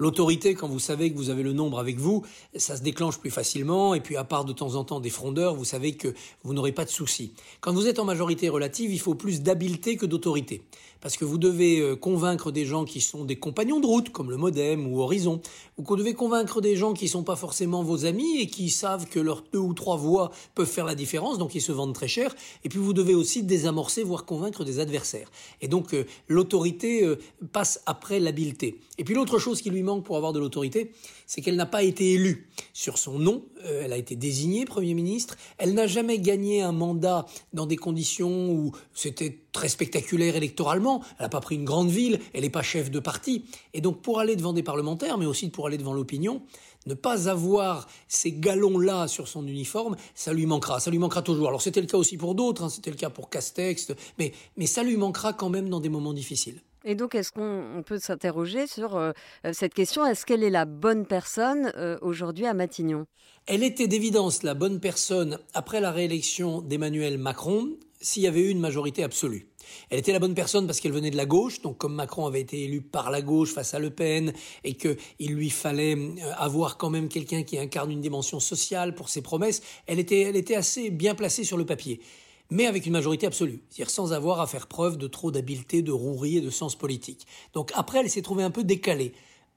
L'autorité, 0.00 0.54
quand 0.54 0.66
vous 0.66 0.78
savez 0.78 1.12
que 1.12 1.16
vous 1.18 1.28
avez 1.28 1.42
le 1.42 1.52
nombre 1.52 1.78
avec 1.78 1.98
vous, 1.98 2.24
ça 2.56 2.74
se 2.74 2.82
déclenche 2.82 3.18
plus 3.18 3.30
facilement. 3.30 3.94
Et 3.94 4.00
puis, 4.00 4.16
à 4.16 4.24
part 4.24 4.46
de 4.46 4.54
temps 4.54 4.76
en 4.76 4.82
temps 4.82 4.98
des 4.98 5.10
frondeurs, 5.10 5.54
vous 5.54 5.66
savez 5.66 5.94
que 5.94 6.14
vous 6.42 6.54
n'aurez 6.54 6.72
pas 6.72 6.86
de 6.86 6.90
soucis. 6.90 7.34
Quand 7.60 7.74
vous 7.74 7.86
êtes 7.86 7.98
en 7.98 8.06
majorité 8.06 8.48
relative, 8.48 8.90
il 8.90 8.98
faut 8.98 9.14
plus 9.14 9.42
d'habileté 9.42 9.98
que 9.98 10.06
d'autorité. 10.06 10.62
Parce 11.00 11.16
que 11.16 11.24
vous 11.24 11.38
devez 11.38 11.80
euh, 11.80 11.96
convaincre 11.96 12.50
des 12.50 12.64
gens 12.64 12.84
qui 12.84 13.00
sont 13.00 13.24
des 13.24 13.36
compagnons 13.36 13.80
de 13.80 13.86
route, 13.86 14.10
comme 14.10 14.30
le 14.30 14.36
Modem 14.36 14.86
ou 14.86 15.00
Horizon. 15.00 15.40
Ou 15.78 15.84
vous 15.84 15.96
devez 15.96 16.14
convaincre 16.14 16.60
des 16.60 16.76
gens 16.76 16.92
qui 16.92 17.06
ne 17.06 17.10
sont 17.10 17.22
pas 17.22 17.36
forcément 17.36 17.82
vos 17.82 18.04
amis 18.04 18.40
et 18.40 18.46
qui 18.46 18.70
savent 18.70 19.06
que 19.06 19.20
leurs 19.20 19.42
deux 19.52 19.58
ou 19.58 19.74
trois 19.74 19.96
voix 19.96 20.30
peuvent 20.54 20.66
faire 20.66 20.84
la 20.84 20.94
différence, 20.94 21.38
donc 21.38 21.54
ils 21.54 21.60
se 21.60 21.72
vendent 21.72 21.94
très 21.94 22.08
cher. 22.08 22.34
Et 22.64 22.68
puis 22.68 22.78
vous 22.78 22.92
devez 22.92 23.14
aussi 23.14 23.42
désamorcer, 23.42 24.02
voire 24.02 24.24
convaincre 24.24 24.64
des 24.64 24.78
adversaires. 24.78 25.30
Et 25.60 25.68
donc 25.68 25.94
euh, 25.94 26.04
l'autorité 26.28 27.04
euh, 27.04 27.18
passe 27.52 27.80
après 27.86 28.20
l'habileté. 28.20 28.80
Et 28.98 29.04
puis 29.04 29.14
l'autre 29.14 29.38
chose 29.38 29.62
qui 29.62 29.70
lui 29.70 29.82
manque 29.82 30.04
pour 30.04 30.16
avoir 30.16 30.32
de 30.32 30.38
l'autorité, 30.38 30.92
c'est 31.30 31.42
qu'elle 31.42 31.54
n'a 31.54 31.64
pas 31.64 31.84
été 31.84 32.14
élue 32.14 32.48
sur 32.72 32.98
son 32.98 33.20
nom. 33.20 33.44
Euh, 33.64 33.82
elle 33.84 33.92
a 33.92 33.96
été 33.96 34.16
désignée 34.16 34.64
Premier 34.64 34.94
ministre. 34.94 35.36
Elle 35.58 35.74
n'a 35.74 35.86
jamais 35.86 36.18
gagné 36.18 36.60
un 36.60 36.72
mandat 36.72 37.24
dans 37.52 37.66
des 37.66 37.76
conditions 37.76 38.50
où 38.50 38.72
c'était 38.94 39.38
très 39.52 39.68
spectaculaire 39.68 40.34
électoralement. 40.34 41.04
Elle 41.18 41.26
n'a 41.26 41.28
pas 41.28 41.38
pris 41.38 41.54
une 41.54 41.64
grande 41.64 41.88
ville. 41.88 42.18
Elle 42.34 42.40
n'est 42.40 42.50
pas 42.50 42.64
chef 42.64 42.90
de 42.90 42.98
parti. 42.98 43.44
Et 43.74 43.80
donc 43.80 44.02
pour 44.02 44.18
aller 44.18 44.34
devant 44.34 44.52
des 44.52 44.64
parlementaires, 44.64 45.18
mais 45.18 45.26
aussi 45.26 45.50
pour 45.50 45.68
aller 45.68 45.78
devant 45.78 45.92
l'opinion, 45.92 46.42
ne 46.86 46.94
pas 46.94 47.28
avoir 47.28 47.86
ces 48.08 48.32
galons-là 48.32 49.06
sur 49.06 49.28
son 49.28 49.46
uniforme, 49.46 49.94
ça 50.16 50.32
lui 50.32 50.46
manquera. 50.46 50.80
Ça 50.80 50.90
lui 50.90 50.98
manquera 50.98 51.22
toujours. 51.22 51.46
Alors 51.46 51.62
c'était 51.62 51.80
le 51.80 51.86
cas 51.86 51.96
aussi 51.96 52.16
pour 52.16 52.34
d'autres. 52.34 52.64
Hein. 52.64 52.70
C'était 52.70 52.90
le 52.90 52.96
cas 52.96 53.08
pour 53.08 53.30
Castex. 53.30 53.92
Mais, 54.18 54.32
mais 54.56 54.66
ça 54.66 54.82
lui 54.82 54.96
manquera 54.96 55.32
quand 55.32 55.48
même 55.48 55.68
dans 55.68 55.78
des 55.78 55.90
moments 55.90 56.12
difficiles. 56.12 56.60
Et 56.84 56.94
donc, 56.94 57.14
est-ce 57.14 57.32
qu'on 57.32 57.82
peut 57.84 57.98
s'interroger 57.98 58.66
sur 58.66 58.96
euh, 58.96 59.12
euh, 59.44 59.52
cette 59.52 59.74
question 59.74 60.06
Est-ce 60.06 60.24
qu'elle 60.24 60.42
est 60.42 60.50
la 60.50 60.64
bonne 60.64 61.06
personne 61.06 61.72
euh, 61.76 61.98
aujourd'hui 62.00 62.46
à 62.46 62.54
Matignon? 62.54 63.06
Elle 63.46 63.62
était 63.62 63.86
d'évidence 63.86 64.42
la 64.42 64.54
bonne 64.54 64.80
personne 64.80 65.38
après 65.52 65.80
la 65.80 65.90
réélection 65.90 66.62
d'Emmanuel 66.62 67.18
Macron 67.18 67.68
s'il 68.02 68.22
y 68.22 68.26
avait 68.26 68.40
eu 68.40 68.48
une 68.48 68.60
majorité 68.60 69.04
absolue. 69.04 69.48
Elle 69.90 69.98
était 69.98 70.12
la 70.12 70.18
bonne 70.18 70.34
personne 70.34 70.66
parce 70.66 70.80
qu'elle 70.80 70.92
venait 70.92 71.10
de 71.10 71.18
la 71.18 71.26
gauche, 71.26 71.60
donc 71.60 71.76
comme 71.76 71.94
Macron 71.94 72.26
avait 72.26 72.40
été 72.40 72.64
élu 72.64 72.80
par 72.80 73.10
la 73.10 73.20
gauche 73.20 73.52
face 73.52 73.74
à 73.74 73.78
Le 73.78 73.90
Pen 73.90 74.32
et 74.64 74.72
qu'il 74.72 75.34
lui 75.34 75.50
fallait 75.50 75.98
avoir 76.38 76.78
quand 76.78 76.88
même 76.88 77.08
quelqu'un 77.08 77.42
qui 77.42 77.58
incarne 77.58 77.90
une 77.90 78.00
dimension 78.00 78.40
sociale 78.40 78.94
pour 78.94 79.10
ses 79.10 79.20
promesses, 79.20 79.60
elle 79.86 79.98
était, 79.98 80.22
elle 80.22 80.36
était 80.36 80.54
assez 80.54 80.88
bien 80.88 81.14
placée 81.14 81.44
sur 81.44 81.58
le 81.58 81.66
papier 81.66 82.00
mais 82.50 82.66
avec 82.66 82.86
une 82.86 82.92
majorité 82.92 83.26
absolue, 83.26 83.62
c'est-à-dire 83.68 83.90
sans 83.90 84.12
avoir 84.12 84.40
à 84.40 84.46
faire 84.46 84.66
preuve 84.66 84.96
de 84.96 85.06
trop 85.06 85.30
d'habileté, 85.30 85.82
de 85.82 85.92
rouerie 85.92 86.38
et 86.38 86.40
de 86.40 86.50
sens 86.50 86.76
politique. 86.76 87.26
Donc 87.54 87.70
après, 87.74 88.00
elle 88.00 88.10
s'est 88.10 88.22
trouvée 88.22 88.42
un 88.42 88.50
peu 88.50 88.64
décalée. 88.64 89.12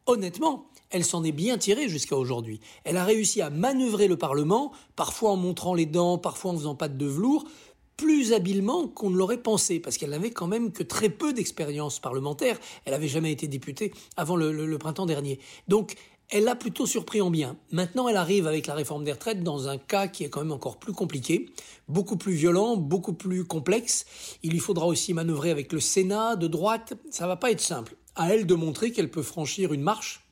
Honnêtement, 0.05 0.67
elle 0.89 1.03
s'en 1.03 1.23
est 1.23 1.31
bien 1.31 1.57
tirée 1.57 1.89
jusqu'à 1.89 2.15
aujourd'hui. 2.15 2.59
Elle 2.83 2.97
a 2.97 3.03
réussi 3.03 3.41
à 3.41 3.49
manœuvrer 3.49 4.07
le 4.07 4.17
Parlement, 4.17 4.71
parfois 4.95 5.31
en 5.31 5.37
montrant 5.37 5.73
les 5.73 5.87
dents, 5.87 6.17
parfois 6.17 6.51
en 6.51 6.57
faisant 6.57 6.75
patte 6.75 6.97
de 6.97 7.05
velours, 7.05 7.45
plus 7.97 8.33
habilement 8.33 8.87
qu'on 8.87 9.09
ne 9.09 9.15
l'aurait 9.15 9.41
pensé, 9.41 9.79
parce 9.79 9.97
qu'elle 9.97 10.09
n'avait 10.09 10.31
quand 10.31 10.47
même 10.47 10.71
que 10.71 10.83
très 10.83 11.09
peu 11.09 11.33
d'expérience 11.33 11.99
parlementaire. 11.99 12.59
Elle 12.85 12.93
n'avait 12.93 13.07
jamais 13.07 13.31
été 13.31 13.47
députée 13.47 13.93
avant 14.17 14.35
le, 14.35 14.51
le 14.51 14.77
printemps 14.77 15.05
dernier. 15.05 15.39
Donc, 15.67 15.95
elle 16.29 16.45
l'a 16.45 16.55
plutôt 16.55 16.85
surpris 16.85 17.21
en 17.21 17.29
bien. 17.29 17.57
Maintenant, 17.71 18.07
elle 18.07 18.17
arrive 18.17 18.47
avec 18.47 18.67
la 18.67 18.73
réforme 18.73 19.03
des 19.03 19.11
retraites 19.11 19.43
dans 19.43 19.67
un 19.67 19.77
cas 19.77 20.07
qui 20.07 20.23
est 20.23 20.29
quand 20.29 20.41
même 20.41 20.51
encore 20.51 20.77
plus 20.77 20.93
compliqué, 20.93 21.49
beaucoup 21.87 22.17
plus 22.17 22.33
violent, 22.33 22.75
beaucoup 22.75 23.13
plus 23.13 23.45
complexe. 23.45 24.05
Il 24.41 24.51
lui 24.51 24.59
faudra 24.59 24.87
aussi 24.87 25.13
manœuvrer 25.13 25.51
avec 25.51 25.71
le 25.71 25.79
Sénat 25.79 26.35
de 26.35 26.47
droite. 26.47 26.93
Ça 27.11 27.27
va 27.27 27.35
pas 27.35 27.51
être 27.51 27.61
simple. 27.61 27.95
À 28.15 28.33
elle 28.33 28.47
de 28.47 28.55
montrer 28.55 28.91
qu'elle 28.91 29.11
peut 29.11 29.21
franchir 29.21 29.73
une 29.73 29.81
marche 29.81 30.23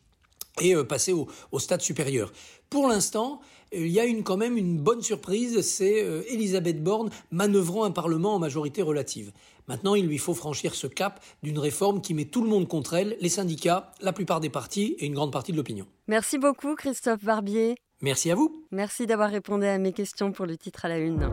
et 0.59 0.75
euh, 0.75 0.83
passer 0.83 1.13
au, 1.13 1.27
stade 1.59 1.81
supérieur. 1.81 2.33
Pour 2.69 2.87
l'instant, 2.87 3.41
il 3.71 3.87
y 3.87 3.99
a 3.99 4.05
quand 4.21 4.37
même 4.37 4.57
une 4.57 4.77
bonne 4.77 5.01
surprise, 5.01 5.61
c'est 5.61 6.03
euh, 6.03 6.23
Elisabeth 6.29 6.83
Borne 6.83 7.09
manœuvrant 7.31 7.85
un 7.85 7.91
Parlement 7.91 8.35
en 8.35 8.39
majorité 8.39 8.81
relative. 8.81 9.31
Maintenant, 9.71 9.95
il 9.95 10.05
lui 10.05 10.17
faut 10.17 10.33
franchir 10.33 10.75
ce 10.75 10.85
cap 10.85 11.23
d'une 11.43 11.57
réforme 11.57 12.01
qui 12.01 12.13
met 12.13 12.25
tout 12.25 12.43
le 12.43 12.49
monde 12.49 12.67
contre 12.67 12.93
elle, 12.93 13.15
les 13.21 13.29
syndicats, 13.29 13.93
la 14.01 14.11
plupart 14.11 14.41
des 14.41 14.49
partis 14.49 14.97
et 14.99 15.05
une 15.05 15.13
grande 15.13 15.31
partie 15.31 15.53
de 15.53 15.57
l'opinion. 15.57 15.85
Merci 16.09 16.37
beaucoup 16.37 16.75
Christophe 16.75 17.23
Barbier. 17.23 17.77
Merci 18.01 18.31
à 18.31 18.35
vous. 18.35 18.65
Merci 18.71 19.07
d'avoir 19.07 19.29
répondu 19.29 19.65
à 19.65 19.77
mes 19.77 19.93
questions 19.93 20.33
pour 20.33 20.45
le 20.45 20.57
titre 20.57 20.83
à 20.83 20.89
la 20.89 20.97
une. 20.97 21.29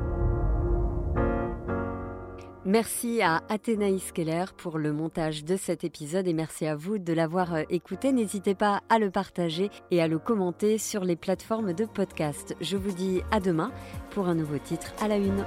Merci 2.65 3.23
à 3.23 3.43
Athénaïs 3.49 4.13
Keller 4.13 4.45
pour 4.57 4.79
le 4.79 4.93
montage 4.93 5.45
de 5.45 5.57
cet 5.57 5.83
épisode 5.83 6.29
et 6.29 6.33
merci 6.33 6.65
à 6.65 6.77
vous 6.77 6.99
de 6.99 7.13
l'avoir 7.13 7.55
euh, 7.55 7.63
écouté. 7.71 8.13
N'hésitez 8.13 8.55
pas 8.55 8.83
à 8.89 9.01
le 9.01 9.11
partager 9.11 9.69
et 9.91 10.01
à 10.01 10.07
le 10.07 10.21
commenter 10.21 10.79
sur 10.79 11.03
les 11.03 11.17
plateformes 11.17 11.73
de 11.73 11.87
podcast. 11.87 12.55
Je 12.61 12.77
vous 12.77 12.93
dis 12.93 13.21
à 13.33 13.41
demain 13.41 13.73
pour 14.11 14.29
un 14.29 14.37
nouveau 14.37 14.59
titre 14.59 14.93
à 15.01 15.09
la 15.09 15.17
une. 15.17 15.45